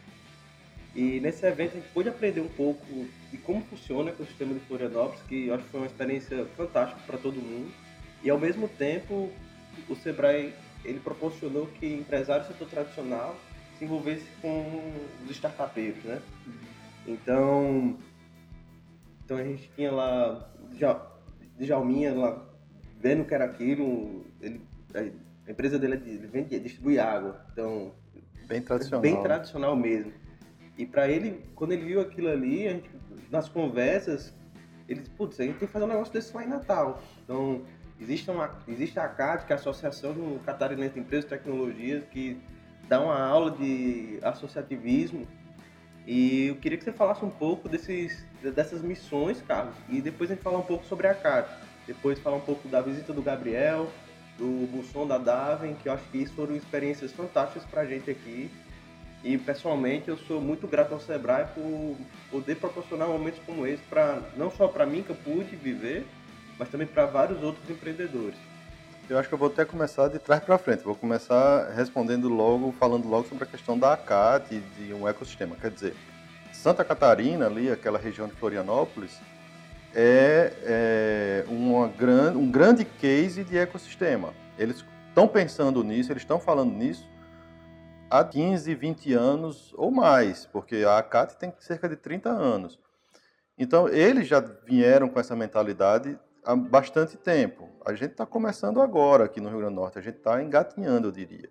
E 0.95 1.21
nesse 1.21 1.47
evento 1.47 1.73
a 1.73 1.81
gente 1.81 1.89
pôde 1.93 2.09
aprender 2.09 2.41
um 2.41 2.49
pouco 2.49 2.85
de 3.31 3.39
como 3.39 3.63
funciona 3.63 4.11
o 4.11 4.13
ecossistema 4.13 4.53
de 4.53 4.61
Florianópolis, 4.61 5.23
que 5.23 5.47
eu 5.47 5.55
acho 5.55 5.65
que 5.65 5.71
foi 5.71 5.81
uma 5.81 5.87
experiência 5.87 6.45
fantástica 6.57 7.01
para 7.07 7.17
todo 7.17 7.35
mundo. 7.37 7.73
E 8.23 8.29
ao 8.29 8.39
mesmo 8.39 8.69
tempo, 8.69 9.31
o 9.89 9.97
Sebrae 9.97 10.53
ele 10.85 11.01
proporcionou 11.01 11.67
que 11.79 11.87
empresários 11.87 12.49
do 12.49 12.53
setor 12.53 12.69
tradicional 12.69 13.37
se 13.81 13.87
envolvesse 13.87 14.27
com 14.43 14.93
os 15.25 15.31
startupeiros, 15.31 16.05
né? 16.05 16.21
Então, 17.07 17.97
então 19.25 19.39
a 19.39 19.43
gente 19.43 19.71
tinha 19.75 19.91
lá 19.91 20.53
Djalminha 21.59 22.15
lá 22.15 22.47
vendo 23.01 23.25
que 23.25 23.35
era 23.35 23.47
aquilo, 23.47 24.27
ele, 24.43 24.61
a 24.95 25.51
empresa 25.51 25.79
dele, 25.79 25.95
é 25.95 25.97
ele 25.97 26.27
vende, 26.27 26.61
distribui 26.61 26.99
água, 26.99 27.43
então 27.51 27.95
bem 28.47 28.61
tradicional, 28.61 29.01
bem 29.01 29.23
tradicional 29.23 29.75
mesmo. 29.75 30.13
E 30.77 30.85
para 30.85 31.09
ele, 31.09 31.43
quando 31.55 31.73
ele 31.73 31.87
viu 31.87 32.03
aquilo 32.03 32.29
ali, 32.29 32.69
a 32.69 32.73
gente, 32.73 32.91
nas 33.31 33.49
conversas, 33.49 34.35
ele 34.87 35.01
disse, 35.01 35.11
putz, 35.13 35.41
a 35.41 35.45
gente 35.45 35.59
tem 35.59 35.67
que 35.67 35.73
fazer 35.73 35.87
um 35.87 35.89
negócio 35.89 36.13
desse 36.13 36.35
lá 36.35 36.45
em 36.45 36.49
Natal. 36.49 37.03
Então, 37.25 37.63
existe, 37.99 38.31
uma, 38.31 38.59
existe 38.69 38.99
a 39.01 39.09
CAD, 39.09 39.47
que 39.47 39.53
é 39.53 39.57
a 39.57 39.59
Associação 39.59 40.39
Catarinense 40.45 40.95
de 40.95 41.01
Empresas 41.01 41.25
e 41.25 41.29
Tecnologias, 41.29 42.05
que 42.11 42.39
dá 42.91 43.01
uma 43.01 43.25
aula 43.25 43.53
de 43.53 44.19
associativismo 44.21 45.25
e 46.05 46.49
eu 46.49 46.57
queria 46.57 46.77
que 46.77 46.83
você 46.83 46.93
falasse 46.93 47.25
um 47.25 47.31
pouco 47.31 47.69
desses, 47.69 48.27
dessas 48.43 48.83
missões, 48.83 49.41
Carlos, 49.43 49.77
e 49.89 50.01
depois 50.01 50.29
a 50.29 50.35
gente 50.35 50.43
falar 50.43 50.59
um 50.59 50.65
pouco 50.65 50.85
sobre 50.87 51.07
a 51.07 51.15
CAT. 51.15 51.49
Depois 51.87 52.19
falar 52.19 52.37
um 52.37 52.41
pouco 52.41 52.67
da 52.67 52.81
visita 52.81 53.13
do 53.13 53.23
Gabriel, 53.23 53.89
do 54.37 54.67
Busson 54.73 55.07
da 55.07 55.19
Daven, 55.19 55.77
que 55.81 55.89
eu 55.89 55.93
acho 55.93 56.03
que 56.11 56.19
isso 56.19 56.35
foram 56.35 56.57
experiências 56.57 57.13
fantásticas 57.13 57.65
para 57.65 57.83
a 57.83 57.87
gente 57.87 58.11
aqui. 58.11 58.51
E 59.23 59.39
pessoalmente 59.39 60.09
eu 60.09 60.17
sou 60.17 60.41
muito 60.41 60.67
grato 60.67 60.93
ao 60.93 60.99
Sebrae 60.99 61.47
por 61.55 61.97
poder 62.29 62.57
proporcionar 62.57 63.07
momentos 63.07 63.41
como 63.47 63.67
esse 63.69 63.83
para 63.85 64.21
não 64.37 64.51
só 64.51 64.67
para 64.67 64.85
mim 64.85 65.05
que 65.05 65.11
eu 65.11 65.17
pude 65.17 65.55
viver, 65.55 66.05
mas 66.59 66.69
também 66.69 66.89
para 66.89 67.07
vários 67.07 67.41
outros 67.41 67.71
empreendedores. 67.71 68.50
Eu 69.11 69.19
acho 69.19 69.29
que 69.29 69.35
eu 69.35 69.39
vou 69.39 69.49
até 69.49 69.65
começar 69.65 70.07
de 70.07 70.21
trás 70.21 70.41
para 70.41 70.57
frente. 70.57 70.85
Vou 70.85 70.95
começar 70.95 71.69
respondendo 71.71 72.29
logo, 72.29 72.71
falando 72.71 73.09
logo 73.09 73.27
sobre 73.27 73.43
a 73.43 73.47
questão 73.49 73.77
da 73.77 73.93
ACAT 73.93 74.55
e 74.55 74.61
de 74.61 74.95
um 74.95 75.09
ecossistema. 75.09 75.57
Quer 75.57 75.73
dizer, 75.73 75.97
Santa 76.53 76.85
Catarina, 76.85 77.47
ali, 77.47 77.69
aquela 77.73 77.99
região 77.99 78.29
de 78.29 78.37
Florianópolis, 78.37 79.21
é, 79.93 80.53
é 80.63 81.45
uma 81.49 81.89
gran, 81.89 82.35
um 82.37 82.49
grande 82.49 82.85
case 82.85 83.43
de 83.43 83.59
ecossistema. 83.59 84.33
Eles 84.57 84.85
estão 85.09 85.27
pensando 85.27 85.83
nisso, 85.83 86.13
eles 86.13 86.23
estão 86.23 86.39
falando 86.39 86.73
nisso 86.73 87.11
há 88.09 88.23
15, 88.23 88.73
20 88.77 89.13
anos 89.13 89.75
ou 89.77 89.91
mais, 89.91 90.47
porque 90.47 90.85
a 90.87 90.99
ACAT 90.99 91.37
tem 91.37 91.53
cerca 91.59 91.89
de 91.89 91.97
30 91.97 92.31
anos. 92.31 92.79
Então, 93.59 93.89
eles 93.89 94.29
já 94.29 94.39
vieram 94.39 95.09
com 95.09 95.19
essa 95.19 95.35
mentalidade 95.35 96.17
há 96.45 96.57
bastante 96.57 97.17
tempo. 97.17 97.69
A 97.85 97.93
gente 97.95 98.13
está 98.13 98.27
começando 98.27 98.81
agora 98.81 99.25
aqui 99.25 99.41
no 99.41 99.49
Rio 99.49 99.59
Grande 99.59 99.75
do 99.75 99.81
Norte, 99.81 99.99
a 99.99 100.03
gente 100.03 100.19
está 100.19 100.43
engatinhando, 100.43 101.09
eu 101.09 101.13
diria. 101.13 101.51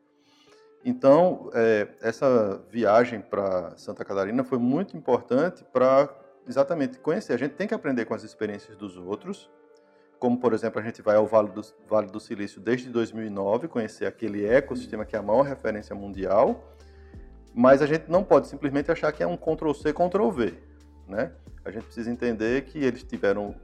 Então, 0.84 1.50
é, 1.54 1.90
essa 2.02 2.64
viagem 2.70 3.22
para 3.22 3.76
Santa 3.78 4.06
Catarina 4.06 4.44
foi 4.44 4.58
muito 4.58 4.96
importante 4.96 5.64
para 5.74 6.10
exatamente 6.48 7.00
conhecer. 7.00 7.34
A 7.34 7.38
gente 7.38 7.56
tem 7.56 7.68
que 7.68 7.74
aprender 7.74 8.06
com 8.06 8.14
as 8.14 8.24
experiências 8.24 8.78
dos 8.78 8.98
outros, 8.98 9.50
como, 10.18 10.38
por 10.38 10.54
exemplo, 10.54 10.80
a 10.80 10.84
gente 10.84 11.02
vai 11.02 11.16
ao 11.16 11.26
Vale 11.26 11.50
do, 11.50 11.62
vale 11.88 12.08
do 12.08 12.20
Silício 12.20 12.60
desde 12.60 12.90
2009, 12.90 13.68
conhecer 13.68 14.06
aquele 14.06 14.46
ecossistema 14.46 15.06
que 15.06 15.16
é 15.16 15.20
a 15.20 15.22
maior 15.22 15.44
referência 15.44 15.96
mundial, 15.96 16.74
mas 17.54 17.82
a 17.82 17.86
gente 17.86 18.10
não 18.10 18.24
pode 18.24 18.48
simplesmente 18.48 18.92
achar 18.92 19.12
que 19.12 19.24
é 19.24 19.28
um 19.28 19.38
Ctrl-C, 19.38 19.94
Ctrl-V. 19.94 20.54
Né? 21.08 21.32
A 21.64 21.72
gente 21.72 21.86
precisa 21.86 22.12
entender 22.12 22.64
que 22.66 22.78
eles 22.80 23.04
tiveram 23.04 23.56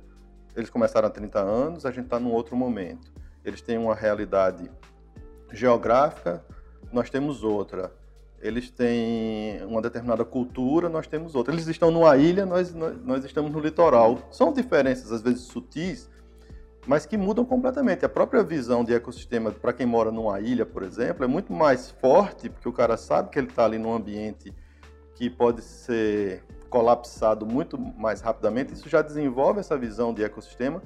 eles 0.56 0.70
começaram 0.70 1.08
há 1.08 1.12
30 1.12 1.39
anos, 1.39 1.86
a 1.86 1.91
gente 1.91 2.06
está 2.06 2.20
num 2.20 2.32
outro 2.32 2.56
momento. 2.56 3.12
Eles 3.44 3.62
têm 3.62 3.78
uma 3.78 3.94
realidade 3.94 4.70
geográfica, 5.52 6.44
nós 6.91 7.10
temos 7.10 7.44
outra. 7.44 7.91
Eles 8.41 8.70
têm 8.70 9.63
uma 9.65 9.82
determinada 9.82 10.24
cultura, 10.24 10.88
nós 10.88 11.08
temos 11.08 11.36
outra. 11.36 11.54
Eles 11.54 11.68
estão 11.68 11.91
numa 11.91 12.15
ilha, 12.15 12.46
nós, 12.46 12.74
nós, 12.74 12.98
nós 13.04 13.26
estamos 13.26 13.52
no 13.52 13.60
litoral. 13.60 14.20
São 14.32 14.54
diferenças, 14.54 15.12
às 15.12 15.22
vezes, 15.22 15.41
sutis, 15.41 16.10
mas 16.86 17.06
que 17.06 17.18
mudam 17.18 17.44
completamente. 17.44 18.06
A 18.06 18.10
própria 18.10 18.44
visão 18.44 18.84
de 18.84 18.94
ecossistema 18.94 19.52
para 19.52 19.74
quem 19.74 19.86
mora 19.86 20.12
numa 20.12 20.39
ilha, 20.39 20.65
por 20.65 20.84
exemplo, 20.84 21.24
é 21.24 21.28
muito 21.28 21.52
mais 21.52 21.89
forte, 21.89 22.50
porque 22.50 22.70
o 22.70 22.74
cara 22.74 22.98
sabe 22.98 23.30
que 23.30 23.39
ele 23.39 23.48
está 23.48 23.65
ali 23.65 23.78
num 23.78 23.94
ambiente 23.94 24.54
que 25.15 25.30
pode 25.30 25.62
ser 25.62 26.44
colapsado 26.69 27.45
muito 27.45 27.78
mais 27.78 28.21
rapidamente, 28.21 28.73
isso 28.73 28.89
já 28.89 29.01
desenvolve 29.01 29.60
essa 29.60 29.78
visão 29.78 30.13
de 30.13 30.23
ecossistema 30.23 30.82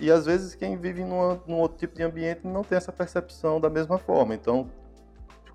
e 0.00 0.10
às 0.10 0.26
vezes 0.26 0.54
quem 0.54 0.76
vive 0.76 1.04
numa, 1.04 1.40
num 1.46 1.58
outro 1.58 1.78
tipo 1.78 1.94
de 1.94 2.02
ambiente 2.02 2.46
não 2.46 2.64
tem 2.64 2.76
essa 2.76 2.92
percepção 2.92 3.60
da 3.60 3.70
mesma 3.70 3.98
forma. 3.98 4.34
Então, 4.34 4.70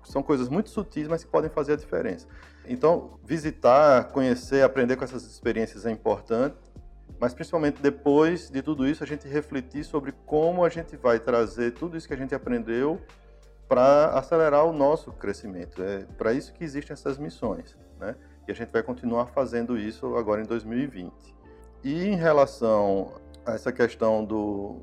são 0.04 0.22
coisas 0.22 0.48
muito 0.48 0.70
sutis, 0.70 1.06
mas 1.06 1.22
que 1.22 1.30
podem 1.30 1.50
fazer 1.50 1.74
a 1.74 1.76
diferença. 1.76 2.26
Então, 2.66 3.18
visitar, 3.24 4.04
conhecer, 4.12 4.62
aprender 4.62 4.96
com 4.96 5.04
essas 5.04 5.24
experiências 5.24 5.84
é 5.84 5.90
importante. 5.90 6.56
mas 7.20 7.34
principalmente 7.34 7.82
depois 7.82 8.48
de 8.48 8.62
tudo 8.62 8.86
isso, 8.86 9.02
a 9.02 9.06
gente 9.06 9.26
refletir 9.26 9.84
sobre 9.84 10.12
como 10.24 10.64
a 10.64 10.68
gente 10.68 10.96
vai 10.96 11.18
trazer 11.18 11.72
tudo 11.72 11.96
isso 11.96 12.06
que 12.06 12.14
a 12.14 12.16
gente 12.16 12.34
aprendeu 12.34 13.00
para 13.68 14.10
acelerar 14.18 14.64
o 14.64 14.72
nosso 14.72 15.12
crescimento. 15.12 15.82
É 15.82 16.06
para 16.16 16.32
isso 16.32 16.52
que 16.52 16.64
existem 16.64 16.94
essas 16.94 17.18
missões, 17.18 17.76
né? 17.98 18.14
E 18.48 18.50
a 18.50 18.54
gente 18.54 18.70
vai 18.72 18.82
continuar 18.82 19.26
fazendo 19.26 19.76
isso 19.76 20.16
agora 20.16 20.40
em 20.40 20.46
2020. 20.46 21.12
E 21.84 22.06
em 22.06 22.16
relação 22.16 23.12
a 23.44 23.52
essa 23.52 23.70
questão 23.70 24.24
do, 24.24 24.80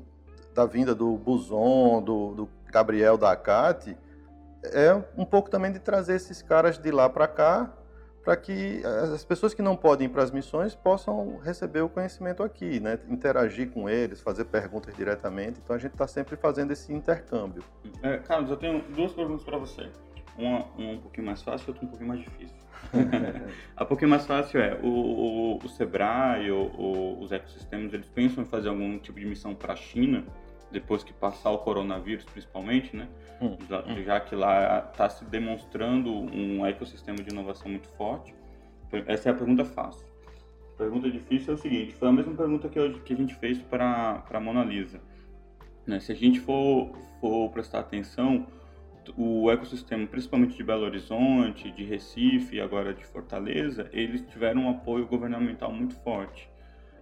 da 0.54 0.64
vinda 0.64 0.94
do 0.94 1.16
Buson, 1.16 2.00
do, 2.00 2.34
do 2.34 2.48
Gabriel 2.70 3.18
da 3.18 3.32
Acate, 3.32 3.96
é 4.62 4.94
um 5.18 5.24
pouco 5.24 5.50
também 5.50 5.72
de 5.72 5.80
trazer 5.80 6.14
esses 6.14 6.42
caras 6.42 6.78
de 6.78 6.92
lá 6.92 7.08
para 7.10 7.26
cá 7.26 7.72
para 8.24 8.36
que 8.36 8.82
as 9.12 9.24
pessoas 9.24 9.54
que 9.54 9.62
não 9.62 9.76
podem 9.76 10.06
ir 10.06 10.10
para 10.10 10.22
as 10.22 10.32
missões 10.32 10.74
possam 10.74 11.38
receber 11.38 11.80
o 11.80 11.88
conhecimento 11.88 12.42
aqui, 12.42 12.80
né? 12.80 12.98
interagir 13.08 13.70
com 13.70 13.88
eles, 13.88 14.20
fazer 14.20 14.46
perguntas 14.46 14.96
diretamente. 14.96 15.60
Então 15.62 15.74
a 15.74 15.78
gente 15.78 15.92
está 15.92 16.08
sempre 16.08 16.34
fazendo 16.36 16.72
esse 16.72 16.92
intercâmbio. 16.92 17.62
É, 18.02 18.18
Carlos, 18.18 18.50
eu 18.50 18.56
tenho 18.56 18.82
duas 18.94 19.12
perguntas 19.12 19.44
para 19.44 19.58
você. 19.58 19.88
Uma, 20.38 20.66
uma, 20.76 20.92
um 20.92 20.98
pouquinho 20.98 21.26
mais 21.26 21.42
fácil 21.42 21.66
e 21.66 21.70
outra 21.70 21.84
um 21.84 21.88
pouquinho 21.88 22.08
mais 22.08 22.20
difícil. 22.20 22.56
a 23.76 23.84
pouquinho 23.84 24.10
mais 24.10 24.26
fácil 24.26 24.60
é 24.60 24.78
o, 24.82 24.86
o, 24.86 25.58
o 25.58 25.68
Sebrae, 25.68 26.50
o, 26.50 27.18
os 27.20 27.32
ecossistemas, 27.32 27.92
eles 27.92 28.08
pensam 28.08 28.44
em 28.44 28.46
fazer 28.46 28.68
algum 28.68 28.98
tipo 28.98 29.18
de 29.18 29.26
missão 29.26 29.54
para 29.54 29.72
a 29.72 29.76
China 29.76 30.24
depois 30.70 31.04
que 31.04 31.12
passar 31.12 31.50
o 31.50 31.58
coronavírus, 31.58 32.24
principalmente, 32.24 32.94
né? 32.96 33.08
Hum, 33.40 33.56
já, 33.68 33.80
hum. 33.80 34.02
já, 34.04 34.20
que 34.20 34.34
lá 34.34 34.88
está 34.90 35.08
se 35.08 35.24
demonstrando 35.24 36.12
um 36.12 36.66
ecossistema 36.66 37.18
de 37.18 37.32
inovação 37.32 37.70
muito 37.70 37.88
forte. 37.90 38.34
Essa 39.06 39.30
é 39.30 39.32
a 39.32 39.34
pergunta 39.34 39.64
fácil. 39.64 40.06
A 40.74 40.78
pergunta 40.78 41.10
difícil 41.10 41.52
é 41.52 41.56
o 41.56 41.58
seguinte: 41.58 41.94
foi 41.94 42.08
a 42.08 42.12
mesma 42.12 42.34
pergunta 42.34 42.68
que, 42.68 42.78
eu, 42.78 42.92
que 43.00 43.12
a 43.12 43.16
gente 43.16 43.34
fez 43.36 43.58
para 43.58 44.22
a 44.28 44.40
Mona 44.40 44.64
Lisa. 44.64 45.00
Né? 45.86 46.00
Se 46.00 46.12
a 46.12 46.14
gente 46.14 46.40
for, 46.40 46.90
for 47.20 47.50
prestar 47.50 47.80
atenção, 47.80 48.46
o 49.16 49.50
ecossistema, 49.50 50.06
principalmente 50.06 50.56
de 50.56 50.64
Belo 50.64 50.84
Horizonte, 50.84 51.70
de 51.70 51.84
Recife 51.84 52.56
e 52.56 52.60
agora 52.60 52.94
de 52.94 53.04
Fortaleza, 53.04 53.88
eles 53.92 54.22
tiveram 54.22 54.62
um 54.62 54.70
apoio 54.70 55.06
governamental 55.06 55.72
muito 55.72 55.94
forte. 55.96 56.48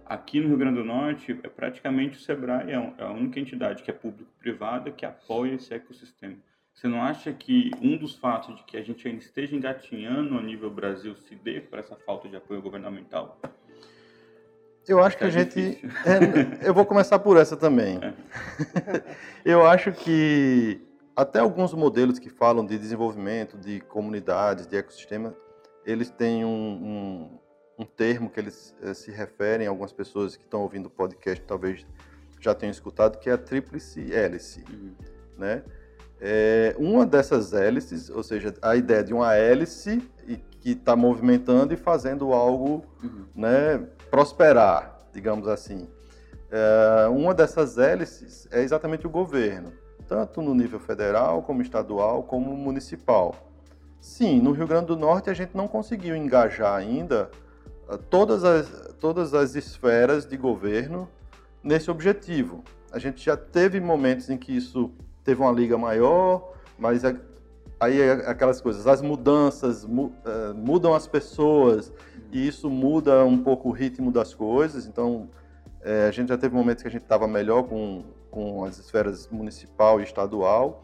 Aqui 0.05 0.39
no 0.39 0.49
Rio 0.49 0.57
Grande 0.57 0.77
do 0.77 0.85
Norte, 0.85 1.39
é 1.43 1.49
praticamente 1.49 2.17
o 2.17 2.21
Sebrae 2.21 2.71
é, 2.71 2.73
é 2.73 3.03
a 3.03 3.11
única 3.11 3.39
entidade 3.39 3.81
que 3.81 3.89
é 3.89 3.93
público-privada 3.93 4.91
que 4.91 5.05
apoia 5.05 5.55
esse 5.55 5.73
ecossistema. 5.73 6.37
Você 6.73 6.87
não 6.87 7.01
acha 7.01 7.31
que 7.31 7.71
um 7.81 7.97
dos 7.97 8.15
fatos 8.15 8.55
de 8.55 8.63
que 8.65 8.77
a 8.77 8.83
gente 8.83 9.07
ainda 9.07 9.21
esteja 9.21 9.55
engatinhando 9.55 10.37
a 10.37 10.41
nível 10.41 10.69
Brasil 10.69 11.15
se 11.15 11.33
dê 11.33 11.61
por 11.61 11.79
essa 11.79 11.95
falta 11.95 12.27
de 12.27 12.35
apoio 12.35 12.61
governamental? 12.61 13.39
Eu 14.87 15.01
acho 15.03 15.17
que 15.17 15.23
a 15.23 15.27
é 15.27 15.31
gente. 15.31 15.59
É, 16.05 16.67
eu 16.67 16.73
vou 16.73 16.85
começar 16.85 17.17
por 17.19 17.37
essa 17.37 17.57
também. 17.57 17.97
É. 18.03 18.13
eu 19.43 19.65
acho 19.65 19.91
que 19.91 20.79
até 21.15 21.39
alguns 21.39 21.73
modelos 21.73 22.19
que 22.19 22.29
falam 22.29 22.65
de 22.65 22.77
desenvolvimento 22.77 23.57
de 23.57 23.79
comunidades, 23.81 24.67
de 24.67 24.75
ecossistema, 24.75 25.35
eles 25.85 26.09
têm 26.09 26.43
um, 26.43 26.49
um 26.49 27.39
um 27.77 27.85
termo 27.85 28.29
que 28.29 28.39
eles 28.39 28.75
eh, 28.81 28.93
se 28.93 29.11
referem, 29.11 29.67
algumas 29.67 29.91
pessoas 29.91 30.35
que 30.35 30.43
estão 30.43 30.61
ouvindo 30.61 30.87
o 30.87 30.89
podcast 30.89 31.43
talvez 31.45 31.85
já 32.39 32.53
tenham 32.53 32.71
escutado, 32.71 33.17
que 33.19 33.29
é 33.29 33.33
a 33.33 33.37
tríplice 33.37 34.13
hélice, 34.13 34.63
uhum. 34.69 34.93
né? 35.37 35.63
É, 36.21 36.75
uma 36.77 37.05
dessas 37.05 37.53
hélices, 37.53 38.09
ou 38.09 38.23
seja, 38.23 38.53
a 38.61 38.75
ideia 38.75 39.03
de 39.03 39.13
uma 39.13 39.35
hélice 39.35 40.01
e 40.27 40.37
que 40.37 40.71
está 40.71 40.95
movimentando 40.95 41.73
e 41.73 41.77
fazendo 41.77 42.31
algo 42.33 42.85
uhum. 43.03 43.25
né, 43.35 43.85
prosperar, 44.09 44.97
digamos 45.11 45.47
assim. 45.47 45.89
É, 46.49 47.07
uma 47.07 47.33
dessas 47.33 47.77
hélices 47.77 48.47
é 48.51 48.61
exatamente 48.61 49.05
o 49.05 49.09
governo, 49.09 49.73
tanto 50.07 50.41
no 50.41 50.53
nível 50.53 50.79
federal, 50.79 51.41
como 51.41 51.61
estadual, 51.61 52.23
como 52.23 52.55
municipal. 52.55 53.35
Sim, 53.99 54.39
no 54.39 54.51
Rio 54.51 54.67
Grande 54.67 54.87
do 54.87 54.95
Norte 54.95 55.29
a 55.29 55.33
gente 55.33 55.55
não 55.55 55.67
conseguiu 55.67 56.15
engajar 56.15 56.75
ainda 56.75 57.29
todas 58.09 58.43
as, 58.43 58.95
todas 58.99 59.33
as 59.33 59.55
esferas 59.55 60.25
de 60.25 60.37
governo 60.37 61.09
nesse 61.63 61.89
objetivo. 61.89 62.63
A 62.91 62.99
gente 62.99 63.23
já 63.23 63.35
teve 63.35 63.79
momentos 63.79 64.29
em 64.29 64.37
que 64.37 64.55
isso 64.55 64.91
teve 65.23 65.41
uma 65.41 65.51
liga 65.51 65.77
maior, 65.77 66.53
mas 66.77 67.03
aí 67.79 67.99
é 67.99 68.11
aquelas 68.29 68.61
coisas, 68.61 68.87
as 68.87 69.01
mudanças 69.01 69.85
é, 69.85 70.53
mudam 70.53 70.93
as 70.93 71.07
pessoas 71.07 71.91
e 72.31 72.47
isso 72.47 72.69
muda 72.69 73.25
um 73.25 73.37
pouco 73.37 73.69
o 73.69 73.71
ritmo 73.71 74.11
das 74.11 74.33
coisas. 74.33 74.85
Então, 74.85 75.29
é, 75.81 76.07
a 76.07 76.11
gente 76.11 76.29
já 76.29 76.37
teve 76.37 76.55
momentos 76.55 76.81
que 76.81 76.87
a 76.87 76.91
gente 76.91 77.03
estava 77.03 77.27
melhor 77.27 77.63
com, 77.63 78.03
com 78.35 78.65
as 78.65 78.77
esferas 78.77 79.29
municipal 79.29 80.01
e 80.01 80.03
estadual 80.03 80.83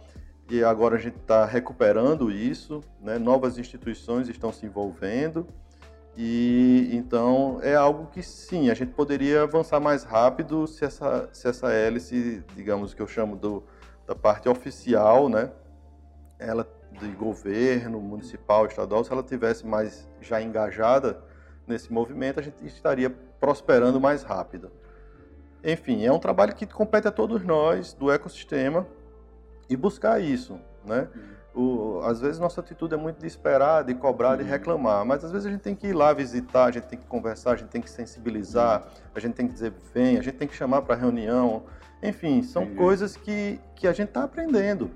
e 0.50 0.64
agora 0.64 0.96
a 0.96 1.00
gente 1.00 1.18
está 1.18 1.46
recuperando 1.46 2.32
isso, 2.32 2.82
né? 3.02 3.18
novas 3.18 3.58
instituições 3.58 4.30
estão 4.30 4.52
se 4.54 4.66
envolvendo. 4.66 5.46
E 6.16 6.90
então 6.92 7.60
é 7.62 7.76
algo 7.76 8.08
que 8.08 8.22
sim, 8.22 8.70
a 8.70 8.74
gente 8.74 8.92
poderia 8.92 9.44
avançar 9.44 9.80
mais 9.80 10.04
rápido 10.04 10.68
se 10.68 10.84
essa, 10.84 11.30
se 11.32 11.48
essa 11.48 11.72
hélice, 11.72 12.44
digamos 12.56 12.94
que 12.94 13.02
eu 13.02 13.08
chamo 13.08 13.36
do, 13.38 13.64
da 14.06 14.16
parte 14.16 14.48
oficial, 14.50 15.30
né? 15.30 15.52
Ela 16.38 16.68
de 17.00 17.08
governo, 17.12 18.02
municipal, 18.02 18.66
estadual, 18.66 19.06
se 19.06 19.12
ela 19.14 19.24
tivesse 19.24 19.66
mais 19.66 20.10
já 20.20 20.42
engajada 20.42 21.24
nesse 21.66 21.92
movimento, 21.94 22.42
a 22.42 22.44
gente 22.44 22.66
estaria 22.66 23.10
prosperando 23.40 24.02
mais 24.02 24.24
rápido. 24.24 24.70
Enfim, 25.63 26.06
é 26.06 26.12
um 26.12 26.19
trabalho 26.19 26.56
que 26.56 26.65
compete 26.65 27.08
a 27.08 27.12
todos 27.12 27.43
nós 27.43 27.93
do 27.93 28.12
ecossistema 28.12 28.88
e 29.69 29.76
buscar 29.76 30.19
isso, 30.19 30.60
né? 30.86 31.08
Uhum 31.15 31.41
o, 31.54 32.00
às 32.04 32.21
vezes 32.21 32.39
nossa 32.39 32.62
atitude 32.62 32.93
é 32.93 32.97
muito 32.97 33.19
de 33.19 33.28
esperar, 33.28 33.84
de 33.84 33.93
cobrar, 33.93 34.38
de 34.38 34.43
uhum. 34.43 34.50
reclamar, 34.50 35.06
mas 35.06 35.24
às 35.24 35.32
vezes 35.32 35.47
a 35.47 35.50
gente 35.50 35.62
tem 35.62 35.76
que 35.76 35.88
ir 35.88 35.93
lá 35.93 36.13
visitar, 36.13 36.65
a 36.65 36.71
gente 36.71 36.86
tem 36.86 36.97
que 36.97 37.06
conversar, 37.06 37.52
a 37.52 37.56
gente 37.56 37.69
tem 37.69 37.82
que 37.82 37.89
sensibilizar, 37.89 38.88
a 39.13 39.19
gente 39.19 39.34
tem 39.34 39.47
que 39.47 39.54
dizer 39.54 39.74
vem, 39.93 40.17
a 40.17 40.21
gente 40.21 40.38
tem 40.38 40.47
que 40.47 40.56
chamar 40.56 40.82
para 40.82 40.95
reunião, 40.95 41.63
enfim, 42.02 42.41
são 42.41 42.63
Entendi. 42.63 42.78
coisas 42.78 43.17
que, 43.17 43.60
que 43.76 43.88
a 43.88 43.93
gente 43.93 44.10
está 44.10 44.24
aprendendo. 44.24 44.91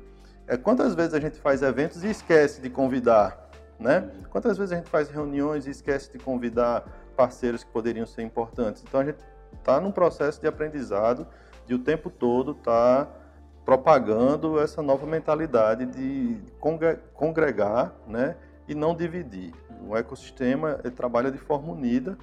É, 0.47 0.55
quantas 0.55 0.95
vezes 0.95 1.13
a 1.13 1.19
gente 1.19 1.37
faz 1.39 1.61
eventos 1.61 2.03
e 2.03 2.09
esquece 2.09 2.61
de 2.61 2.69
convidar, 2.69 3.49
né? 3.79 3.99
Uhum. 3.99 4.23
Quantas 4.29 4.57
vezes 4.57 4.71
a 4.71 4.75
gente 4.77 4.89
faz 4.89 5.09
reuniões 5.09 5.67
e 5.67 5.71
esquece 5.71 6.11
de 6.11 6.19
convidar 6.19 6.85
parceiros 7.17 7.63
que 7.63 7.71
poderiam 7.71 8.05
ser 8.05 8.21
importantes? 8.21 8.83
Então 8.87 9.01
a 9.01 9.05
gente 9.05 9.17
está 9.65 9.81
num 9.81 9.91
processo 9.91 10.39
de 10.39 10.47
aprendizado 10.47 11.25
de 11.65 11.73
o 11.73 11.79
tempo 11.79 12.11
todo 12.11 12.51
estar 12.51 13.05
tá 13.05 13.11
propagando 13.65 14.59
essa 14.59 14.83
nova 14.83 15.07
mentalidade 15.07 15.87
de 15.87 16.39
congregar 17.11 17.95
né, 18.07 18.37
e 18.67 18.75
não 18.75 18.95
dividir. 18.95 19.51
O 19.81 19.97
ecossistema 19.97 20.75
trabalha 20.95 21.31
de 21.31 21.39
forma 21.39 21.73
unida, 21.73 22.15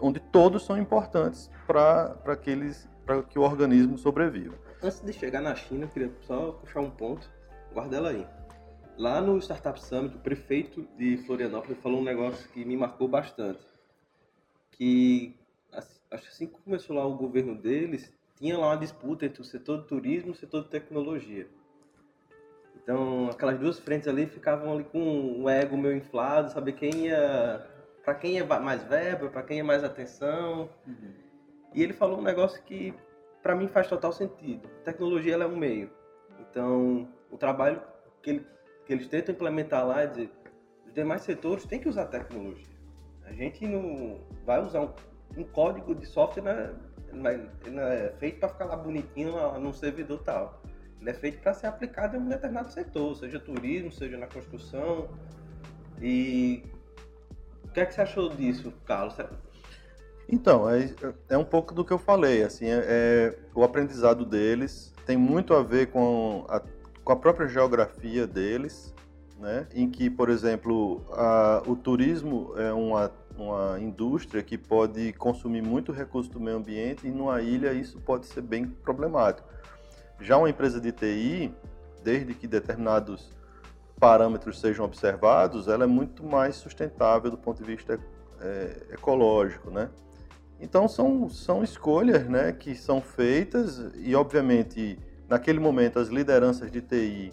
onde 0.00 0.20
todos 0.20 0.64
são 0.64 0.78
importantes 0.78 1.50
para 1.66 2.36
que 2.36 3.38
o 3.38 3.42
organismo 3.42 3.98
sobreviva. 3.98 4.54
Antes 4.80 5.00
de 5.00 5.12
chegar 5.12 5.40
na 5.40 5.56
China, 5.56 5.84
eu 5.86 5.88
queria 5.88 6.12
só 6.20 6.52
puxar 6.52 6.80
um 6.80 6.90
ponto, 6.90 7.28
guarda 7.72 7.96
ela 7.96 8.10
aí. 8.10 8.26
Lá 8.96 9.20
no 9.20 9.36
Startup 9.38 9.80
Summit, 9.80 10.14
o 10.14 10.20
prefeito 10.20 10.86
de 10.96 11.16
Florianópolis 11.18 11.78
falou 11.82 12.00
um 12.00 12.04
negócio 12.04 12.48
que 12.50 12.64
me 12.64 12.76
marcou 12.76 13.08
bastante. 13.08 13.60
Que 14.72 15.36
acho 16.12 16.22
que 16.24 16.28
assim 16.28 16.46
que 16.46 16.60
começou 16.60 16.96
lá 16.96 17.06
o 17.06 17.16
governo 17.16 17.54
deles, 17.54 18.12
tinha 18.36 18.56
lá 18.58 18.68
uma 18.68 18.76
disputa 18.76 19.26
entre 19.26 19.40
o 19.40 19.44
setor 19.44 19.82
de 19.82 19.88
turismo 19.88 20.30
e 20.30 20.32
o 20.32 20.36
setor 20.36 20.64
de 20.64 20.68
tecnologia. 20.68 21.46
Então, 22.82 23.28
aquelas 23.30 23.58
duas 23.58 23.78
frentes 23.78 24.08
ali 24.08 24.26
ficavam 24.26 24.72
ali 24.72 24.84
com 24.84 24.98
um 24.98 25.48
ego 25.48 25.76
meio 25.76 25.96
inflado, 25.96 26.50
saber 26.50 26.72
quem 26.72 27.06
ia. 27.06 27.64
para 28.04 28.14
quem 28.14 28.38
é 28.38 28.44
mais 28.44 28.82
verba, 28.82 29.28
para 29.28 29.42
quem 29.42 29.60
é 29.60 29.62
mais 29.62 29.84
atenção. 29.84 30.68
Uhum. 30.86 31.12
E 31.74 31.82
ele 31.82 31.92
falou 31.92 32.18
um 32.18 32.22
negócio 32.22 32.60
que, 32.64 32.92
para 33.42 33.54
mim, 33.54 33.68
faz 33.68 33.86
total 33.86 34.12
sentido. 34.12 34.68
A 34.80 34.84
tecnologia 34.84 35.34
ela 35.34 35.44
é 35.44 35.46
um 35.46 35.56
meio. 35.56 35.90
Então, 36.40 37.08
o 37.30 37.38
trabalho 37.38 37.80
que, 38.20 38.30
ele, 38.30 38.46
que 38.84 38.92
eles 38.92 39.06
tentam 39.06 39.34
implementar 39.34 39.86
lá 39.86 40.02
é 40.02 40.06
dizer: 40.08 40.30
os 40.84 40.92
demais 40.92 41.22
setores 41.22 41.64
têm 41.64 41.78
que 41.78 41.88
usar 41.88 42.06
tecnologia. 42.06 42.66
A 43.24 43.32
gente 43.32 43.64
não 43.66 44.20
vai 44.44 44.60
usar 44.60 44.80
um, 44.80 44.92
um 45.36 45.44
código 45.44 45.94
de 45.94 46.06
software. 46.06 46.42
Né? 46.42 46.74
ele 47.64 47.76
não 47.76 47.82
é 47.82 48.08
feito 48.18 48.40
para 48.40 48.48
ficar 48.48 48.64
lá 48.64 48.76
bonitinho 48.76 49.34
num 49.58 49.72
servidor 49.72 50.22
tal. 50.22 50.62
Ele 51.00 51.10
é 51.10 51.14
feito 51.14 51.40
para 51.40 51.52
ser 51.52 51.66
aplicado 51.66 52.16
em 52.16 52.20
um 52.20 52.28
determinado 52.28 52.72
setor, 52.72 53.16
seja 53.16 53.38
turismo, 53.38 53.90
seja 53.90 54.16
na 54.16 54.26
construção. 54.26 55.08
E 56.00 56.62
o 57.64 57.68
que 57.68 57.80
é 57.80 57.86
que 57.86 57.94
você 57.94 58.02
achou 58.02 58.28
disso, 58.28 58.72
Carlos? 58.86 59.16
Então, 60.28 60.70
é, 60.70 60.94
é 61.28 61.36
um 61.36 61.44
pouco 61.44 61.74
do 61.74 61.84
que 61.84 61.92
eu 61.92 61.98
falei. 61.98 62.42
Assim, 62.44 62.66
é, 62.66 62.84
é, 62.86 63.38
o 63.54 63.64
aprendizado 63.64 64.24
deles 64.24 64.94
tem 65.04 65.16
muito 65.16 65.54
a 65.54 65.62
ver 65.62 65.88
com 65.88 66.44
a, 66.48 66.62
com 67.04 67.12
a 67.12 67.16
própria 67.16 67.48
geografia 67.48 68.26
deles, 68.26 68.94
né, 69.38 69.66
em 69.74 69.90
que, 69.90 70.08
por 70.08 70.28
exemplo, 70.30 71.04
a, 71.10 71.62
o 71.66 71.74
turismo 71.74 72.54
é 72.56 72.72
uma, 72.72 73.10
uma 73.36 73.78
indústria 73.80 74.42
que 74.42 74.58
pode 74.58 75.12
consumir 75.14 75.62
muito 75.62 75.92
recurso 75.92 76.30
do 76.30 76.40
meio 76.40 76.56
ambiente 76.56 77.06
e 77.06 77.10
numa 77.10 77.40
ilha 77.40 77.72
isso 77.72 78.00
pode 78.00 78.26
ser 78.26 78.42
bem 78.42 78.66
problemático. 78.66 79.48
Já 80.20 80.36
uma 80.36 80.50
empresa 80.50 80.80
de 80.80 80.92
TI, 80.92 81.52
desde 82.02 82.34
que 82.34 82.46
determinados 82.46 83.32
parâmetros 83.98 84.60
sejam 84.60 84.84
observados, 84.84 85.68
ela 85.68 85.84
é 85.84 85.86
muito 85.86 86.24
mais 86.24 86.56
sustentável 86.56 87.30
do 87.30 87.38
ponto 87.38 87.62
de 87.62 87.64
vista 87.64 87.98
é, 88.40 88.94
ecológico, 88.94 89.70
né? 89.70 89.88
Então 90.60 90.86
são, 90.86 91.28
são 91.28 91.64
escolhas 91.64 92.28
né, 92.28 92.52
que 92.52 92.74
são 92.74 93.00
feitas 93.00 93.80
e, 93.96 94.14
obviamente, 94.14 94.96
naquele 95.28 95.58
momento 95.58 95.98
as 95.98 96.08
lideranças 96.08 96.70
de 96.70 96.80
TI 96.80 97.32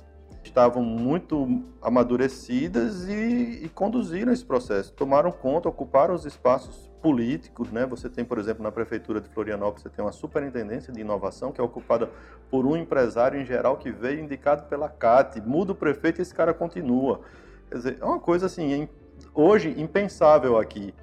estavam 0.49 0.83
muito 0.83 1.63
amadurecidas 1.81 3.07
e, 3.07 3.61
e, 3.63 3.69
conduziram 3.69 4.31
esse 4.33 4.43
processo, 4.43 4.91
tomaram 4.93 5.31
conta, 5.31 5.69
ocuparam 5.69 6.13
os 6.13 6.25
espaços 6.25 6.89
políticos, 7.01 7.71
né? 7.71 7.85
Você 7.85 8.09
tem, 8.09 8.25
por 8.25 8.37
exemplo, 8.37 8.61
na 8.61 8.71
prefeitura 8.71 9.21
de 9.21 9.29
Florianópolis, 9.29 9.83
você 9.83 9.89
tem 9.89 10.03
uma 10.03 10.11
superintendência 10.11 10.91
de 10.91 10.99
inovação 10.99 11.51
que 11.51 11.61
é 11.61 11.63
ocupada 11.63 12.09
por 12.51 12.65
um 12.65 12.75
empresário 12.75 13.39
em 13.39 13.45
geral 13.45 13.77
que 13.77 13.91
veio 13.91 14.19
indicado 14.19 14.63
pela 14.63 14.89
CAT, 14.89 15.39
muda 15.41 15.71
o 15.71 15.75
prefeito 15.75 16.19
e 16.19 16.21
esse 16.21 16.33
cara 16.33 16.53
continua. 16.53 17.21
Quer 17.69 17.77
dizer, 17.77 17.97
é 18.01 18.05
uma 18.05 18.19
coisa 18.19 18.47
assim, 18.47 18.89
hoje 19.33 19.73
impensável 19.77 20.57
aqui 20.57 20.93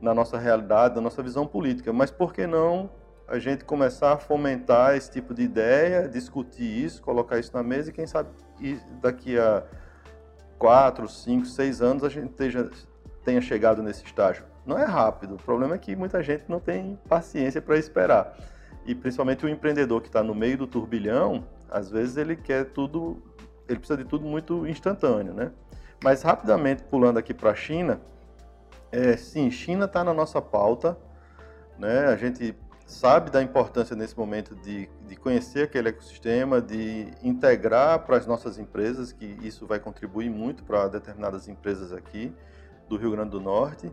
na 0.00 0.12
nossa 0.12 0.38
realidade, 0.38 0.94
na 0.94 1.00
nossa 1.00 1.22
visão 1.22 1.46
política. 1.46 1.92
Mas 1.92 2.10
por 2.10 2.32
que 2.32 2.46
não 2.46 2.90
a 3.28 3.38
gente 3.38 3.64
começar 3.64 4.14
a 4.14 4.16
fomentar 4.18 4.96
esse 4.96 5.10
tipo 5.10 5.32
de 5.32 5.42
ideia, 5.42 6.08
discutir 6.08 6.84
isso, 6.84 7.00
colocar 7.00 7.38
isso 7.38 7.52
na 7.54 7.62
mesa 7.62 7.90
e 7.90 7.92
quem 7.92 8.06
sabe 8.06 8.28
daqui 9.00 9.38
a 9.38 9.64
quatro, 10.58 11.08
cinco, 11.08 11.46
seis 11.46 11.80
anos 11.80 12.04
a 12.04 12.08
gente 12.08 12.34
tenha 13.24 13.40
chegado 13.40 13.82
nesse 13.82 14.04
estágio. 14.04 14.44
Não 14.64 14.78
é 14.78 14.84
rápido, 14.84 15.34
o 15.34 15.38
problema 15.38 15.74
é 15.74 15.78
que 15.78 15.96
muita 15.96 16.22
gente 16.22 16.44
não 16.48 16.60
tem 16.60 16.98
paciência 17.08 17.62
para 17.62 17.76
esperar. 17.78 18.36
E 18.84 18.94
principalmente 18.94 19.44
o 19.44 19.48
empreendedor 19.48 20.00
que 20.00 20.08
está 20.08 20.22
no 20.22 20.34
meio 20.34 20.58
do 20.58 20.66
turbilhão, 20.66 21.44
às 21.70 21.90
vezes 21.90 22.16
ele 22.16 22.36
quer 22.36 22.66
tudo, 22.66 23.22
ele 23.68 23.78
precisa 23.78 23.96
de 23.96 24.04
tudo 24.04 24.24
muito 24.26 24.66
instantâneo, 24.66 25.32
né? 25.32 25.50
Mas 26.02 26.22
rapidamente 26.22 26.82
pulando 26.82 27.18
aqui 27.18 27.32
para 27.34 27.50
a 27.50 27.54
China, 27.54 28.00
é, 28.92 29.16
sim, 29.16 29.50
China 29.50 29.84
está 29.84 30.02
na 30.02 30.12
nossa 30.12 30.40
pauta, 30.40 30.96
né? 31.78 32.06
A 32.06 32.16
gente 32.16 32.54
sabe 32.90 33.30
da 33.30 33.40
importância 33.40 33.94
nesse 33.94 34.18
momento 34.18 34.54
de, 34.56 34.88
de 35.06 35.16
conhecer 35.16 35.62
aquele 35.62 35.90
ecossistema, 35.90 36.60
de 36.60 37.06
integrar 37.22 38.00
para 38.00 38.16
as 38.16 38.26
nossas 38.26 38.58
empresas, 38.58 39.12
que 39.12 39.38
isso 39.42 39.64
vai 39.64 39.78
contribuir 39.78 40.28
muito 40.28 40.64
para 40.64 40.88
determinadas 40.88 41.48
empresas 41.48 41.92
aqui 41.92 42.34
do 42.88 42.96
Rio 42.96 43.12
Grande 43.12 43.30
do 43.30 43.40
Norte. 43.40 43.90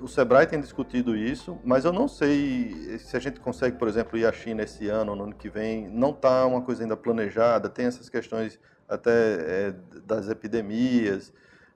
O 0.00 0.08
Sebrae 0.08 0.46
tem 0.46 0.58
discutido 0.58 1.14
isso, 1.14 1.58
mas 1.62 1.84
eu 1.84 1.92
não 1.92 2.08
sei 2.08 2.98
se 2.98 3.16
a 3.16 3.20
gente 3.20 3.38
consegue, 3.38 3.76
por 3.76 3.86
exemplo, 3.86 4.18
ir 4.18 4.26
à 4.26 4.32
China 4.32 4.62
esse 4.62 4.88
ano 4.88 5.14
no 5.14 5.24
ano 5.24 5.34
que 5.34 5.48
vem. 5.48 5.86
Não 5.88 6.10
está 6.10 6.46
uma 6.46 6.62
coisa 6.62 6.82
ainda 6.82 6.96
planejada, 6.96 7.68
tem 7.68 7.86
essas 7.86 8.08
questões 8.08 8.58
até 8.88 9.10
é, 9.10 9.74
das 10.04 10.28
epidemias, 10.28 11.32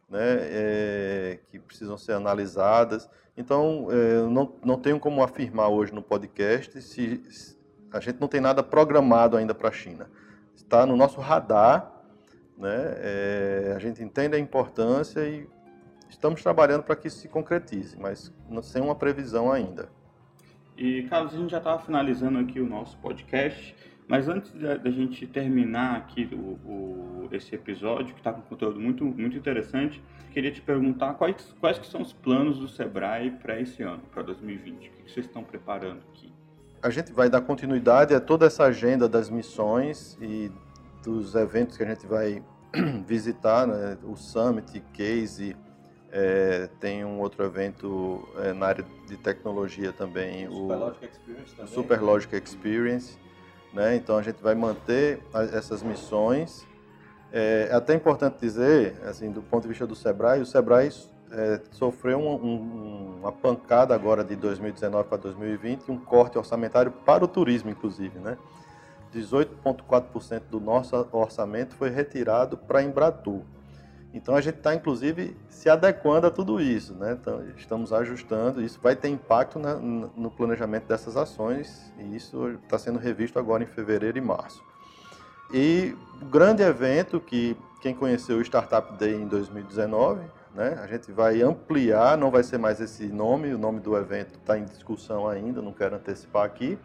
né, 0.09 0.39
é, 0.41 1.39
que 1.49 1.59
precisam 1.59 1.99
ser 1.99 2.13
analisadas. 2.13 3.09
Então, 3.39 3.87
é, 3.89 4.29
não, 4.29 4.53
não 4.65 4.77
tenho 4.77 4.99
como 4.99 5.23
afirmar 5.23 5.69
hoje 5.69 5.95
no 5.95 6.03
podcast 6.03 6.83
se, 6.83 7.23
se 7.31 7.57
a 7.93 8.01
gente 8.01 8.21
não 8.21 8.27
tem 8.27 8.41
nada 8.41 8.65
programado 8.65 9.37
ainda 9.37 9.55
para 9.55 9.69
a 9.69 9.73
China. 9.73 10.11
Está 10.57 10.85
no 10.85 10.97
nosso 10.97 11.21
radar, 11.21 11.89
né, 12.59 12.97
é, 12.97 13.75
a 13.77 13.79
gente 13.79 14.03
entende 14.03 14.35
a 14.35 14.41
importância 14.41 15.21
e 15.21 15.49
estamos 16.11 16.43
trabalhando 16.43 16.83
para 16.83 16.97
que 16.97 17.07
isso 17.07 17.19
se 17.19 17.29
concretize, 17.29 17.97
mas 17.97 18.35
sem 18.63 18.83
uma 18.83 18.97
previsão 18.97 19.53
ainda. 19.53 19.89
E, 20.77 21.05
Carlos, 21.05 21.33
a 21.33 21.37
gente 21.37 21.51
já 21.51 21.59
estava 21.59 21.81
finalizando 21.81 22.41
aqui 22.41 22.59
o 22.59 22.67
nosso 22.67 22.99
podcast. 22.99 23.75
Mas 24.09 24.27
antes 24.27 24.51
da, 24.53 24.91
gente 24.91 25.27
terminar 25.27 25.97
aqui 25.97 26.31
o, 26.33 26.37
o, 26.67 27.29
esse 27.31 27.55
episódio, 27.55 28.15
que 28.15 28.21
está 28.21 28.33
com 28.33 28.41
conteúdo 28.41 28.81
muito, 28.81 29.05
muito 29.05 29.37
interessante, 29.37 30.03
queria 30.33 30.51
te 30.51 30.63
perguntar 30.63 31.13
quais, 31.15 31.55
quais 31.61 31.79
que 31.79 31.87
são 31.87 32.01
os 32.01 32.13
planos 32.13 32.59
do 32.59 32.67
Sebrae 32.67 33.31
para 33.31 33.61
esse 33.61 33.83
ano, 33.83 34.01
para 34.11 34.23
2020? 34.23 34.75
O 34.75 34.79
que, 34.79 35.03
que 35.03 35.13
vocês 35.13 35.27
estão 35.27 35.45
preparando 35.45 36.01
aqui? 36.11 36.33
A 36.83 36.89
gente 36.89 37.13
vai 37.13 37.29
dar 37.29 37.43
continuidade 37.43 38.15
a 38.15 38.21
toda 38.21 38.47
essa 38.47 38.65
agenda 38.65 39.07
das 39.07 39.29
missões 39.29 40.17
e 40.23 40.51
dos 41.05 41.35
eventos 41.35 41.77
que 41.77 41.83
a 41.83 41.87
gente 41.87 42.07
vai 42.07 42.43
visitar, 43.07 43.67
né? 43.67 43.99
o 44.05 44.17
Summit, 44.17 44.83
Case, 44.95 45.55
é, 46.11 46.71
tem 46.81 47.05
um 47.05 47.21
outro 47.21 47.45
evento 47.45 48.27
é, 48.39 48.55
na 48.55 48.67
área 48.69 48.87
de 49.07 49.19
tecnologia 49.19 49.93
também, 49.93 50.49
o 50.49 50.53
Superlogic 50.53 51.05
Experience. 51.05 51.55
Também. 51.55 51.75
Superlogic 51.75 52.37
Experience 52.37 53.28
né? 53.73 53.97
Então 53.97 54.17
a 54.17 54.23
gente 54.23 54.43
vai 54.43 54.55
manter 54.55 55.23
essas 55.53 55.83
missões. 55.83 56.67
É, 57.33 57.69
é 57.71 57.75
até 57.75 57.95
importante 57.95 58.37
dizer, 58.41 58.97
assim, 59.05 59.31
do 59.31 59.43
ponto 59.43 59.63
de 59.63 59.69
vista 59.69 59.87
do 59.87 59.95
Sebrae, 59.95 60.41
o 60.41 60.47
Sebrae 60.47 60.91
é, 61.31 61.61
sofreu 61.73 62.19
um, 62.19 62.35
um, 62.35 63.19
uma 63.21 63.33
pancada 63.33 63.95
agora 63.95 64.25
de 64.25 64.35
2019 64.37 65.09
para 65.09 65.19
2020, 65.19 65.91
um 65.91 65.99
corte 65.99 66.39
orçamentário 66.39 66.91
para 66.91 67.25
o 67.25 67.29
turismo, 67.29 67.71
inclusive, 67.71 68.19
né? 68.19 68.39
18,4% 69.15 70.43
do 70.51 70.61
nosso 70.61 70.95
orçamento 71.13 71.75
foi 71.75 71.91
retirado 71.91 72.57
para 72.57 72.83
Embratur. 72.83 73.43
Então 74.13 74.35
a 74.35 74.41
gente 74.41 74.57
está, 74.57 74.75
inclusive, 74.75 75.37
se 75.49 75.69
adequando 75.69 76.27
a 76.27 76.31
tudo 76.31 76.61
isso, 76.61 76.95
né? 76.95 77.17
Então, 77.21 77.45
estamos 77.57 77.93
ajustando, 77.93 78.63
isso 78.63 78.81
vai 78.83 78.97
ter 78.97 79.09
impacto 79.09 79.59
na, 79.59 79.75
no 79.75 80.31
planejamento 80.31 80.87
dessas 80.87 81.17
ações 81.17 81.93
e 81.99 82.17
isso 82.17 82.59
está 82.63 82.79
sendo 82.79 82.99
revisto 82.99 83.39
agora 83.39 83.63
em 83.63 83.67
fevereiro 83.67 84.17
e 84.17 84.21
março. 84.21 84.63
E 85.53 85.95
o 86.21 86.25
grande 86.27 86.63
evento 86.63 87.21
que 87.21 87.57
quem 87.81 87.95
conheceu 87.95 88.39
o 88.39 88.43
Startup 88.43 88.97
Day 88.99 89.15
em 89.15 89.27
2019, 89.27 90.21
né? 90.55 90.79
A 90.83 90.87
gente 90.87 91.13
vai 91.13 91.43
ampliar, 91.43 92.17
não 92.17 92.31
vai 92.31 92.43
ser 92.43 92.59
mais 92.59 92.81
esse 92.81 93.07
nome, 93.07 93.53
o 93.53 93.59
nome 93.59 93.81
do 93.81 93.97
evento 93.97 94.35
está 94.39 94.59
em 94.59 94.65
discussão 94.65 95.29
ainda, 95.29 95.63
não 95.63 95.73
quero 95.73 95.97
antecipar 95.97 96.45
aqui, 96.45 96.79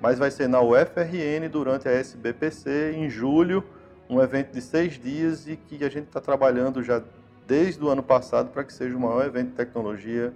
mas 0.00 0.18
vai 0.18 0.30
ser 0.30 0.48
na 0.48 0.60
UFRN 0.60 1.48
durante 1.50 1.88
a 1.88 1.92
SBPC 1.92 2.92
em 2.94 3.08
julho 3.08 3.64
um 4.08 4.20
evento 4.20 4.52
de 4.52 4.60
seis 4.60 4.98
dias 4.98 5.46
e 5.48 5.56
que 5.56 5.84
a 5.84 5.88
gente 5.88 6.06
está 6.06 6.20
trabalhando 6.20 6.82
já 6.82 7.02
desde 7.46 7.82
o 7.82 7.88
ano 7.88 8.02
passado 8.02 8.50
para 8.50 8.64
que 8.64 8.72
seja 8.72 8.96
o 8.96 9.00
maior 9.00 9.24
evento 9.24 9.50
de 9.50 9.54
tecnologia 9.54 10.32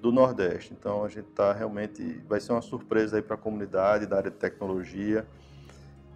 do 0.00 0.10
Nordeste. 0.10 0.74
Então 0.78 1.04
a 1.04 1.08
gente 1.08 1.28
está 1.28 1.52
realmente, 1.52 2.20
vai 2.28 2.40
ser 2.40 2.52
uma 2.52 2.62
surpresa 2.62 3.16
aí 3.16 3.22
para 3.22 3.34
a 3.34 3.38
comunidade 3.38 4.06
da 4.06 4.16
área 4.16 4.30
de 4.30 4.36
tecnologia. 4.36 5.26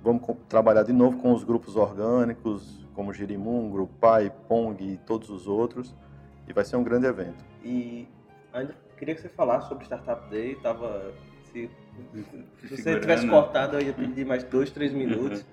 Vamos 0.02 0.22
trabalhar 0.48 0.82
de 0.82 0.92
novo 0.92 1.18
com 1.18 1.32
os 1.32 1.44
grupos 1.44 1.76
orgânicos, 1.76 2.86
como 2.94 3.12
Girimum, 3.12 3.70
Grupai, 3.70 4.30
Pong 4.48 4.82
e 4.84 4.96
todos 4.98 5.30
os 5.30 5.46
outros, 5.46 5.94
e 6.46 6.52
vai 6.52 6.64
ser 6.64 6.76
um 6.76 6.84
grande 6.84 7.06
evento. 7.06 7.42
E 7.62 8.06
ainda 8.52 8.74
queria 8.96 9.14
que 9.14 9.20
você 9.20 9.28
falasse 9.28 9.68
sobre 9.68 9.84
Startup 9.84 10.28
Day, 10.30 10.56
tava 10.56 11.12
se, 11.50 11.70
se 12.68 12.76
você 12.76 13.00
tivesse 13.00 13.26
cortado 13.26 13.76
eu 13.76 13.86
ia 13.86 13.92
pedir 13.92 14.24
mais 14.26 14.44
dois, 14.44 14.70
três 14.70 14.92
minutos. 14.92 15.44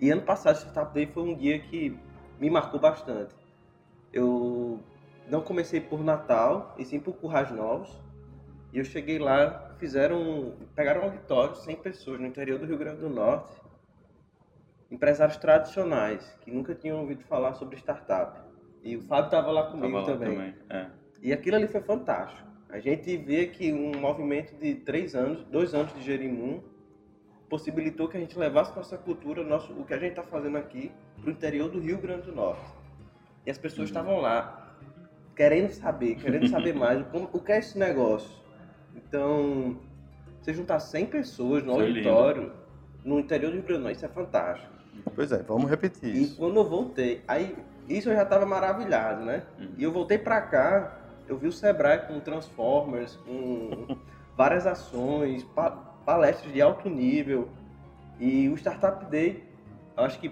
E 0.00 0.10
ano 0.10 0.22
passado, 0.22 0.56
o 0.56 0.58
Startup 0.58 0.94
Day 0.94 1.06
foi 1.06 1.22
um 1.22 1.34
dia 1.36 1.58
que 1.58 1.96
me 2.40 2.48
marcou 2.48 2.80
bastante. 2.80 3.34
Eu 4.12 4.80
não 5.28 5.42
comecei 5.42 5.80
por 5.80 6.02
Natal, 6.02 6.74
e 6.78 6.84
sim 6.84 6.98
por 6.98 7.14
Currais 7.14 7.50
Novos. 7.50 8.00
E 8.72 8.78
eu 8.78 8.84
cheguei 8.84 9.18
lá, 9.18 9.74
fizeram, 9.78 10.54
pegaram 10.74 11.02
um 11.02 11.04
auditório, 11.04 11.54
100 11.54 11.76
pessoas 11.76 12.20
no 12.20 12.26
interior 12.26 12.58
do 12.58 12.66
Rio 12.66 12.78
Grande 12.78 13.00
do 13.00 13.10
Norte. 13.10 13.52
Empresários 14.90 15.36
tradicionais, 15.36 16.36
que 16.40 16.50
nunca 16.50 16.74
tinham 16.74 16.98
ouvido 16.98 17.22
falar 17.24 17.54
sobre 17.54 17.76
startup. 17.76 18.40
E 18.82 18.96
o 18.96 19.02
Fábio 19.02 19.26
estava 19.26 19.50
lá 19.50 19.70
comigo 19.70 19.98
lá 19.98 20.04
também. 20.04 20.34
também. 20.34 20.54
É. 20.70 20.86
E 21.22 21.32
aquilo 21.32 21.56
ali 21.56 21.68
foi 21.68 21.82
fantástico. 21.82 22.48
A 22.70 22.78
gente 22.78 23.16
vê 23.16 23.46
que 23.46 23.72
um 23.72 24.00
movimento 24.00 24.56
de 24.56 24.76
três 24.76 25.14
anos, 25.14 25.44
dois 25.44 25.74
anos 25.74 25.92
de 25.92 26.02
Jerimum, 26.02 26.62
possibilitou 27.50 28.08
que 28.08 28.16
a 28.16 28.20
gente 28.20 28.38
levasse 28.38 28.74
nossa 28.76 28.96
cultura, 28.96 29.42
nosso, 29.42 29.72
o 29.72 29.84
que 29.84 29.92
a 29.92 29.98
gente 29.98 30.10
está 30.10 30.22
fazendo 30.22 30.56
aqui, 30.56 30.90
para 31.20 31.28
o 31.28 31.32
interior 31.32 31.68
do 31.68 31.80
Rio 31.80 31.98
Grande 31.98 32.22
do 32.22 32.32
Norte. 32.32 32.64
E 33.44 33.50
as 33.50 33.58
pessoas 33.58 33.90
uhum. 33.90 33.96
estavam 33.96 34.20
lá, 34.20 34.76
querendo 35.34 35.72
saber, 35.72 36.14
querendo 36.14 36.46
saber 36.48 36.72
mais, 36.74 37.04
como, 37.08 37.28
o 37.32 37.40
que 37.40 37.50
é 37.50 37.58
esse 37.58 37.76
negócio. 37.76 38.30
Então, 38.94 39.76
você 40.40 40.54
juntar 40.54 40.78
100 40.78 41.06
pessoas 41.06 41.64
no 41.64 41.74
Foi 41.74 41.88
auditório, 41.88 42.42
lindo. 42.42 42.54
no 43.04 43.18
interior 43.18 43.50
do 43.50 43.56
Rio 43.56 43.64
Grande 43.64 43.80
do 43.80 43.84
Norte, 43.84 43.96
isso 43.96 44.06
é 44.06 44.08
fantástico. 44.08 44.72
Pois 45.14 45.32
é, 45.32 45.42
vamos 45.42 45.68
repetir 45.68 46.14
isso. 46.14 46.34
E 46.34 46.36
quando 46.36 46.56
eu 46.56 46.64
voltei, 46.64 47.22
aí 47.26 47.56
isso 47.88 48.10
eu 48.10 48.14
já 48.14 48.22
estava 48.22 48.46
maravilhado, 48.46 49.24
né? 49.24 49.42
Uhum. 49.58 49.74
E 49.76 49.82
eu 49.82 49.90
voltei 49.90 50.18
para 50.18 50.40
cá, 50.40 50.98
eu 51.28 51.36
vi 51.36 51.48
o 51.48 51.52
Sebrae 51.52 52.06
com 52.06 52.20
Transformers, 52.20 53.16
com 53.16 53.96
várias 54.36 54.66
ações, 54.66 55.42
palestras 56.04 56.52
de 56.52 56.60
alto 56.60 56.88
nível. 56.88 57.48
E 58.18 58.48
o 58.48 58.54
Startup 58.54 59.04
Day, 59.06 59.44
acho 59.96 60.18
que 60.18 60.30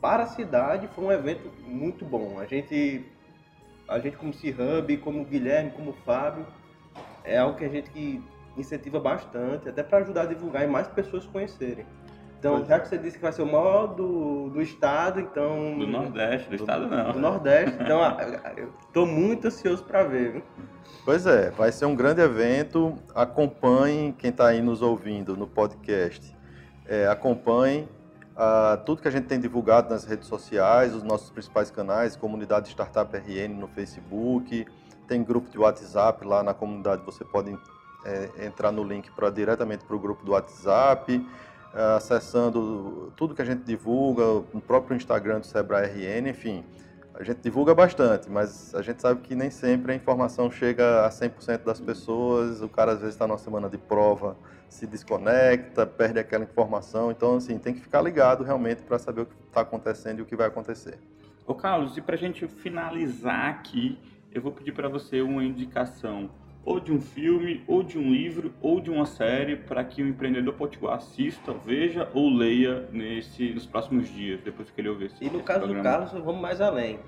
para 0.00 0.24
a 0.24 0.26
cidade 0.26 0.88
foi 0.88 1.04
um 1.04 1.12
evento 1.12 1.50
muito 1.66 2.04
bom. 2.04 2.38
A 2.38 2.46
gente, 2.46 3.04
a 3.88 3.98
gente 3.98 4.16
como 4.16 4.32
C-Hub, 4.32 4.96
como 4.98 5.24
Guilherme, 5.24 5.70
como 5.70 5.92
Fábio, 6.04 6.46
é 7.24 7.38
algo 7.38 7.56
que 7.56 7.64
a 7.64 7.68
gente 7.68 8.20
incentiva 8.56 8.98
bastante, 8.98 9.68
até 9.68 9.82
para 9.82 9.98
ajudar 9.98 10.22
a 10.22 10.26
divulgar 10.26 10.64
e 10.64 10.66
mais 10.66 10.88
pessoas 10.88 11.24
conhecerem. 11.26 11.86
Então, 12.40 12.56
Pois 12.56 12.68
já 12.68 12.76
é. 12.76 12.80
que 12.80 12.88
você 12.88 12.96
disse 12.98 13.16
que 13.18 13.22
vai 13.22 13.32
ser 13.32 13.42
o 13.42 13.46
maior 13.46 13.86
do, 13.88 14.48
do 14.48 14.62
estado, 14.62 15.20
então. 15.20 15.78
Do 15.78 15.86
Nordeste, 15.86 16.48
do 16.48 16.56
estado 16.56 16.86
não. 16.88 17.12
Do 17.12 17.18
Nordeste, 17.20 17.76
então 17.84 18.02
a- 18.02 18.16
a- 18.16 18.52
eu 18.56 18.72
tô 18.92 19.04
muito 19.06 19.46
ansioso 19.46 19.84
para 19.84 20.02
ver, 20.04 20.32
viu? 20.32 20.42
Pois 21.04 21.26
é, 21.26 21.50
vai 21.50 21.70
ser 21.70 21.84
um 21.84 21.94
grande 21.94 22.22
evento. 22.22 22.94
Acompanhem 23.14 24.10
quem 24.12 24.30
está 24.30 24.48
aí 24.48 24.60
nos 24.62 24.80
ouvindo 24.82 25.36
no 25.36 25.46
podcast. 25.46 26.34
É, 26.86 27.06
acompanhem 27.06 27.86
ah, 28.36 28.80
tudo 28.86 29.02
que 29.02 29.08
a 29.08 29.10
gente 29.10 29.26
tem 29.26 29.38
divulgado 29.38 29.90
nas 29.90 30.04
redes 30.04 30.26
sociais, 30.26 30.94
os 30.94 31.02
nossos 31.02 31.30
principais 31.30 31.70
canais, 31.70 32.16
comunidade 32.16 32.68
Startup 32.70 33.14
RN 33.16 33.48
no 33.54 33.68
Facebook, 33.68 34.66
tem 35.06 35.22
grupo 35.22 35.50
de 35.50 35.58
WhatsApp 35.58 36.26
lá 36.26 36.42
na 36.42 36.54
comunidade. 36.54 37.02
Você 37.04 37.22
pode 37.24 37.56
é, 38.04 38.46
entrar 38.46 38.72
no 38.72 38.82
link 38.82 39.10
para 39.12 39.28
diretamente 39.30 39.84
para 39.84 39.94
o 39.94 39.98
grupo 39.98 40.24
do 40.24 40.32
WhatsApp, 40.32 41.24
ah, 41.28 41.49
acessando 41.72 43.12
tudo 43.16 43.34
que 43.34 43.42
a 43.42 43.44
gente 43.44 43.62
divulga, 43.62 44.44
no 44.52 44.60
próprio 44.60 44.96
Instagram 44.96 45.40
do 45.40 45.46
Sebrae 45.46 45.86
RN, 45.86 46.28
enfim. 46.28 46.64
A 47.14 47.22
gente 47.22 47.40
divulga 47.40 47.74
bastante, 47.74 48.30
mas 48.30 48.74
a 48.74 48.82
gente 48.82 49.02
sabe 49.02 49.20
que 49.20 49.34
nem 49.34 49.50
sempre 49.50 49.92
a 49.92 49.94
informação 49.94 50.50
chega 50.50 51.04
a 51.04 51.10
100% 51.10 51.64
das 51.64 51.80
pessoas. 51.80 52.62
O 52.62 52.68
cara 52.68 52.92
às 52.92 53.00
vezes 53.00 53.14
está 53.14 53.26
numa 53.26 53.36
semana 53.36 53.68
de 53.68 53.76
prova, 53.76 54.36
se 54.68 54.86
desconecta, 54.86 55.86
perde 55.86 56.18
aquela 56.18 56.44
informação. 56.44 57.10
Então, 57.10 57.36
assim, 57.36 57.58
tem 57.58 57.74
que 57.74 57.80
ficar 57.80 58.00
ligado 58.00 58.42
realmente 58.42 58.82
para 58.82 58.98
saber 58.98 59.22
o 59.22 59.26
que 59.26 59.34
está 59.46 59.60
acontecendo 59.60 60.20
e 60.20 60.22
o 60.22 60.24
que 60.24 60.34
vai 60.34 60.46
acontecer. 60.46 60.98
Ô 61.46 61.54
Carlos, 61.54 61.96
e 61.96 62.00
pra 62.00 62.16
gente 62.16 62.46
finalizar 62.46 63.50
aqui, 63.50 63.98
eu 64.32 64.40
vou 64.40 64.52
pedir 64.52 64.72
para 64.72 64.88
você 64.88 65.20
uma 65.20 65.44
indicação 65.44 66.30
ou 66.64 66.78
de 66.78 66.92
um 66.92 67.00
filme, 67.00 67.64
ou 67.66 67.82
de 67.82 67.98
um 67.98 68.12
livro, 68.12 68.52
ou 68.60 68.80
de 68.80 68.90
uma 68.90 69.06
série 69.06 69.56
para 69.56 69.82
que 69.82 70.02
o 70.02 70.08
empreendedor 70.08 70.54
potiguar 70.54 70.96
assista, 70.96 71.52
veja 71.52 72.08
ou 72.14 72.28
leia 72.28 72.88
nesse, 72.92 73.50
nos 73.52 73.66
próximos 73.66 74.08
dias, 74.12 74.40
depois 74.42 74.70
que 74.70 74.80
ele 74.80 74.88
ouvir 74.88 75.06
esse 75.06 75.24
E 75.24 75.30
no 75.30 75.36
esse 75.36 75.44
caso 75.44 75.60
do 75.60 75.72
programa. 75.72 75.90
Carlos, 75.90 76.24
vamos 76.24 76.40
mais 76.40 76.60
além. 76.60 76.98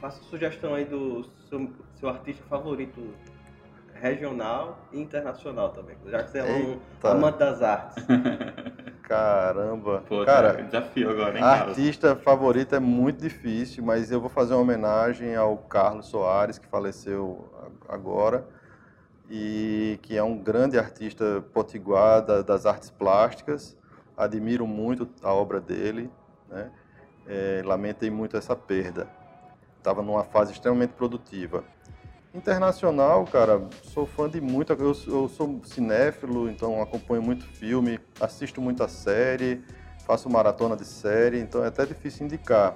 Faça 0.00 0.22
sugestão 0.24 0.74
aí 0.74 0.84
do 0.84 1.24
seu, 1.48 1.70
seu 1.98 2.08
artista 2.08 2.44
favorito 2.48 3.00
regional 3.94 4.78
e 4.92 5.00
internacional 5.00 5.70
também, 5.70 5.96
já 6.06 6.22
que 6.22 6.30
você 6.30 6.38
é 6.38 6.44
um 6.44 6.78
amante 7.08 7.38
das 7.38 7.62
artes. 7.62 8.04
Caramba. 9.06 10.02
Pô, 10.08 10.24
cara, 10.24 10.62
desafio 10.64 11.10
agora, 11.10 11.38
hein, 11.38 11.44
Carlos? 11.44 11.78
artista 11.78 12.16
favorito 12.16 12.74
é 12.74 12.80
muito 12.80 13.20
difícil, 13.20 13.84
mas 13.84 14.10
eu 14.10 14.20
vou 14.20 14.28
fazer 14.28 14.54
uma 14.54 14.62
homenagem 14.62 15.36
ao 15.36 15.56
Carlos 15.56 16.06
Soares, 16.06 16.58
que 16.58 16.66
faleceu 16.66 17.48
agora, 17.88 18.44
e 19.30 19.96
que 20.02 20.16
é 20.16 20.22
um 20.24 20.36
grande 20.36 20.76
artista 20.76 21.44
potiguar 21.52 22.20
da- 22.20 22.42
das 22.42 22.66
artes 22.66 22.90
plásticas. 22.90 23.76
Admiro 24.16 24.66
muito 24.66 25.08
a 25.22 25.32
obra 25.32 25.60
dele, 25.60 26.10
né? 26.48 26.70
É, 27.28 27.62
lamentei 27.64 28.10
muito 28.10 28.36
essa 28.36 28.56
perda. 28.56 29.08
Estava 29.78 30.02
numa 30.02 30.24
fase 30.24 30.52
extremamente 30.52 30.94
produtiva. 30.94 31.62
Internacional, 32.36 33.24
cara, 33.24 33.66
sou 33.82 34.04
fã 34.04 34.28
de 34.28 34.42
muito. 34.42 34.70
Eu, 34.74 34.94
eu 35.06 35.26
sou 35.26 35.58
cinéfilo, 35.64 36.50
então 36.50 36.82
acompanho 36.82 37.22
muito 37.22 37.46
filme, 37.46 37.98
assisto 38.20 38.60
muita 38.60 38.86
série, 38.88 39.64
faço 40.06 40.28
maratona 40.28 40.76
de 40.76 40.84
série, 40.84 41.40
então 41.40 41.64
é 41.64 41.68
até 41.68 41.86
difícil 41.86 42.26
indicar. 42.26 42.74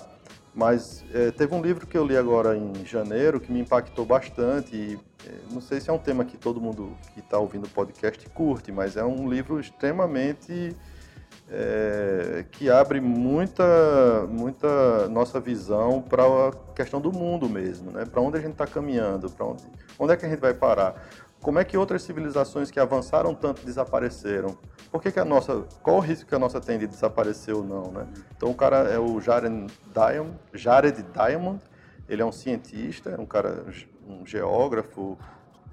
Mas 0.54 1.04
eh, 1.12 1.30
teve 1.30 1.54
um 1.54 1.60
livro 1.60 1.86
que 1.86 1.96
eu 1.96 2.06
li 2.06 2.16
agora 2.16 2.56
em 2.56 2.72
janeiro 2.86 3.38
que 3.38 3.52
me 3.52 3.60
impactou 3.60 4.06
bastante. 4.06 4.74
E, 4.74 4.98
eh, 5.26 5.32
não 5.52 5.60
sei 5.60 5.78
se 5.78 5.90
é 5.90 5.92
um 5.92 5.98
tema 5.98 6.24
que 6.24 6.38
todo 6.38 6.58
mundo 6.58 6.96
que 7.12 7.20
está 7.20 7.38
ouvindo 7.38 7.66
o 7.66 7.68
podcast 7.68 8.26
curte, 8.30 8.72
mas 8.72 8.96
é 8.96 9.04
um 9.04 9.28
livro 9.28 9.60
extremamente 9.60 10.74
é, 11.50 12.44
que 12.52 12.70
abre 12.70 13.00
muita, 13.00 14.26
muita 14.28 15.08
nossa 15.08 15.40
visão 15.40 16.00
para 16.00 16.22
a 16.22 16.52
questão 16.74 17.00
do 17.00 17.12
mundo 17.12 17.48
mesmo, 17.48 17.90
né? 17.90 18.04
Para 18.04 18.20
onde 18.20 18.38
a 18.38 18.40
gente 18.40 18.52
está 18.52 18.66
caminhando, 18.66 19.28
para 19.30 19.46
onde, 19.46 19.64
onde 19.98 20.12
é 20.12 20.16
que 20.16 20.24
a 20.24 20.28
gente 20.28 20.40
vai 20.40 20.54
parar? 20.54 21.02
Como 21.40 21.58
é 21.58 21.64
que 21.64 21.76
outras 21.76 22.02
civilizações 22.02 22.70
que 22.70 22.78
avançaram 22.78 23.34
tanto 23.34 23.64
desapareceram? 23.64 24.58
Por 24.92 25.00
que, 25.00 25.10
que 25.10 25.18
a 25.18 25.24
nossa, 25.24 25.64
qual 25.82 25.96
o 25.96 26.00
risco 26.00 26.28
que 26.28 26.34
a 26.34 26.38
nossa 26.38 26.60
tem 26.60 26.78
de 26.78 26.86
desaparecer 26.86 27.54
ou 27.54 27.64
não, 27.64 27.90
né? 27.90 28.06
Então 28.36 28.50
o 28.50 28.54
cara 28.54 28.88
é 28.88 28.98
o 28.98 29.20
Jared 29.20 29.66
Diamond, 29.92 30.38
Jared 30.52 31.02
Diamond, 31.02 31.60
ele 32.08 32.22
é 32.22 32.24
um 32.24 32.32
cientista, 32.32 33.18
um 33.18 33.24
cara, 33.24 33.64
um 34.06 34.26
geógrafo, 34.26 35.16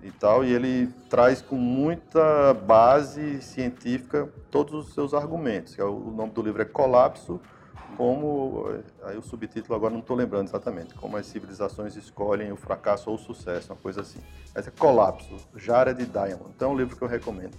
e 0.01 0.11
tal, 0.11 0.43
e 0.43 0.53
ele 0.53 0.87
traz 1.09 1.41
com 1.41 1.55
muita 1.55 2.53
base 2.53 3.41
científica 3.41 4.29
todos 4.51 4.73
os 4.73 4.93
seus 4.93 5.13
argumentos. 5.13 5.77
é 5.77 5.83
O 5.83 6.07
o 6.07 6.11
nome 6.11 6.31
do 6.31 6.41
livro 6.41 6.61
é 6.61 6.65
Colapso, 6.65 7.41
como 7.95 8.65
aí 9.03 9.17
o 9.17 9.21
subtítulo 9.21 9.75
agora 9.75 9.91
não 9.91 10.01
estou 10.01 10.15
lembrando 10.15 10.47
exatamente, 10.47 10.93
como 10.93 11.17
as 11.17 11.25
civilizações 11.25 11.95
escolhem 11.95 12.51
o 12.51 12.55
fracasso 12.55 13.09
ou 13.09 13.15
o 13.15 13.19
sucesso, 13.19 13.73
uma 13.73 13.79
coisa 13.79 14.01
assim. 14.01 14.19
Mas 14.53 14.67
é 14.67 14.71
Colapso, 14.71 15.35
Jared 15.55 16.05
Diamond. 16.05 16.51
Então 16.55 16.71
é 16.71 16.73
um 16.73 16.77
livro 16.77 16.95
que 16.95 17.01
eu 17.01 17.07
recomendo. 17.07 17.57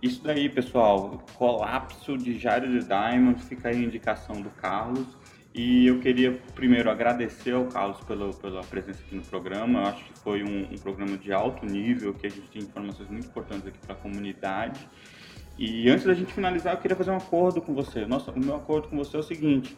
Isso 0.00 0.22
daí, 0.22 0.48
pessoal, 0.48 1.20
colapso 1.34 2.16
de 2.16 2.38
Jared 2.38 2.78
Diamond, 2.84 3.42
fica 3.42 3.68
aí 3.68 3.76
a 3.76 3.84
indicação 3.84 4.40
do 4.40 4.50
Carlos. 4.50 5.17
E 5.60 5.88
eu 5.88 5.98
queria 5.98 6.40
primeiro 6.54 6.88
agradecer 6.88 7.50
ao 7.50 7.64
Carlos 7.64 8.00
pela, 8.02 8.32
pela 8.32 8.60
presença 8.60 9.00
aqui 9.04 9.16
no 9.16 9.22
programa. 9.22 9.80
Eu 9.80 9.86
acho 9.86 10.04
que 10.04 10.16
foi 10.20 10.44
um, 10.44 10.72
um 10.72 10.76
programa 10.76 11.18
de 11.18 11.32
alto 11.32 11.66
nível, 11.66 12.14
que 12.14 12.28
a 12.28 12.30
gente 12.30 12.48
tem 12.48 12.62
informações 12.62 13.10
muito 13.10 13.26
importantes 13.26 13.66
aqui 13.66 13.78
para 13.80 13.92
a 13.92 13.98
comunidade. 13.98 14.88
E 15.58 15.90
antes 15.90 16.04
da 16.04 16.14
gente 16.14 16.32
finalizar, 16.32 16.74
eu 16.74 16.78
queria 16.78 16.96
fazer 16.96 17.10
um 17.10 17.16
acordo 17.16 17.60
com 17.60 17.74
você. 17.74 18.06
Nossa, 18.06 18.30
o 18.30 18.38
meu 18.38 18.54
acordo 18.54 18.86
com 18.86 18.96
você 18.96 19.16
é 19.16 19.18
o 19.18 19.22
seguinte: 19.24 19.76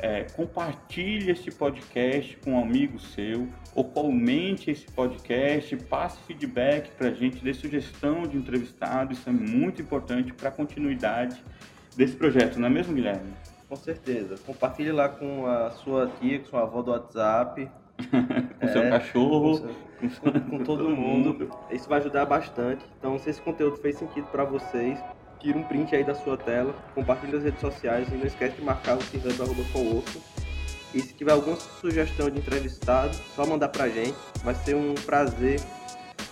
é, 0.00 0.24
compartilhe 0.24 1.30
esse 1.30 1.52
podcast 1.52 2.36
com 2.38 2.54
um 2.54 2.60
amigo 2.60 2.98
seu, 2.98 3.48
ou 3.72 3.84
comente 3.84 4.68
esse 4.68 4.86
podcast, 4.86 5.76
passe 5.76 6.18
feedback 6.26 6.90
para 6.96 7.06
a 7.06 7.12
gente, 7.12 7.36
dê 7.36 7.54
sugestão 7.54 8.22
de 8.22 8.36
entrevistado. 8.36 9.12
Isso 9.12 9.28
é 9.28 9.32
muito 9.32 9.80
importante 9.80 10.32
para 10.32 10.48
a 10.48 10.52
continuidade 10.52 11.40
desse 11.96 12.16
projeto, 12.16 12.58
não 12.58 12.66
é 12.66 12.70
mesmo, 12.70 12.92
Guilherme? 12.92 13.30
Com 13.70 13.76
certeza. 13.76 14.34
Compartilhe 14.44 14.90
lá 14.90 15.08
com 15.08 15.46
a 15.46 15.70
sua 15.70 16.10
tia, 16.20 16.40
com 16.40 16.46
sua 16.46 16.62
avó 16.62 16.82
do 16.82 16.90
WhatsApp, 16.90 17.70
Com 18.60 18.68
seu 18.68 18.82
É, 18.82 18.90
cachorro, 18.90 19.60
com, 20.20 20.40
com 20.58 20.58
todo 20.64 20.90
mundo. 20.90 21.48
Isso 21.70 21.88
vai 21.88 22.00
ajudar 22.00 22.26
bastante. 22.26 22.84
Então, 22.98 23.18
se 23.18 23.30
esse 23.30 23.40
conteúdo 23.40 23.76
fez 23.76 23.96
sentido 23.96 24.26
para 24.26 24.44
vocês, 24.44 24.98
tira 25.38 25.56
um 25.56 25.62
print 25.62 25.94
aí 25.94 26.02
da 26.02 26.14
sua 26.14 26.36
tela, 26.36 26.74
compartilhe 26.94 27.32
nas 27.32 27.44
redes 27.44 27.60
sociais 27.60 28.08
e 28.08 28.14
não 28.16 28.26
esquece 28.26 28.56
de 28.56 28.62
marcar 28.62 28.96
o 28.98 29.02
Cirrando.cowork. 29.02 30.20
E 30.92 31.00
se 31.00 31.14
tiver 31.14 31.32
alguma 31.32 31.56
sugestão 31.56 32.28
de 32.28 32.38
entrevistado, 32.40 33.14
só 33.36 33.46
mandar 33.46 33.68
pra 33.68 33.88
gente. 33.88 34.16
Vai 34.42 34.54
ser 34.56 34.74
um 34.74 34.94
prazer 34.94 35.60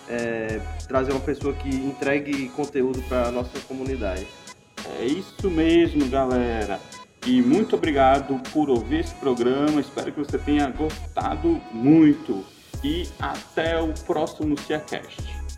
é, 0.09 0.59
trazer 0.87 1.11
uma 1.11 1.21
pessoa 1.21 1.53
que 1.53 1.69
entregue 1.69 2.49
conteúdo 2.49 3.01
para 3.03 3.31
nossa 3.31 3.57
comunidade. 3.61 4.27
É 4.99 5.05
isso 5.05 5.49
mesmo, 5.49 6.09
galera. 6.09 6.79
E 7.25 7.41
muito 7.41 7.75
obrigado 7.75 8.39
por 8.51 8.69
ouvir 8.69 9.01
esse 9.01 9.15
programa. 9.15 9.81
Espero 9.81 10.11
que 10.11 10.19
você 10.19 10.37
tenha 10.37 10.67
gostado 10.69 11.61
muito. 11.71 12.45
E 12.83 13.07
até 13.19 13.79
o 13.81 13.93
próximo 14.05 14.57
CiaCast. 14.57 15.48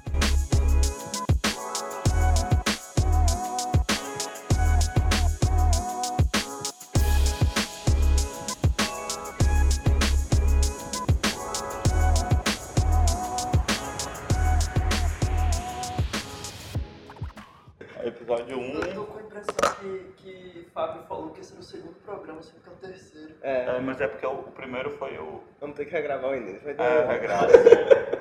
Mas 23.82 24.00
é 24.02 24.08
porque 24.08 24.26
o 24.26 24.44
primeiro 24.44 24.92
foi 24.98 25.18
o. 25.18 25.42
vamos 25.60 25.76
ter 25.76 25.86
que 25.86 25.92
regravar 25.92 26.32
o 26.32 26.36
início. 26.36 26.60
Ter- 26.62 26.80
É, 26.80 27.06
regrado. 27.08 27.52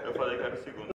Eu 0.05 0.15
falei 0.15 0.37
que 0.39 0.45
era 0.45 0.55
o 0.55 0.63
segundo. 0.65 0.91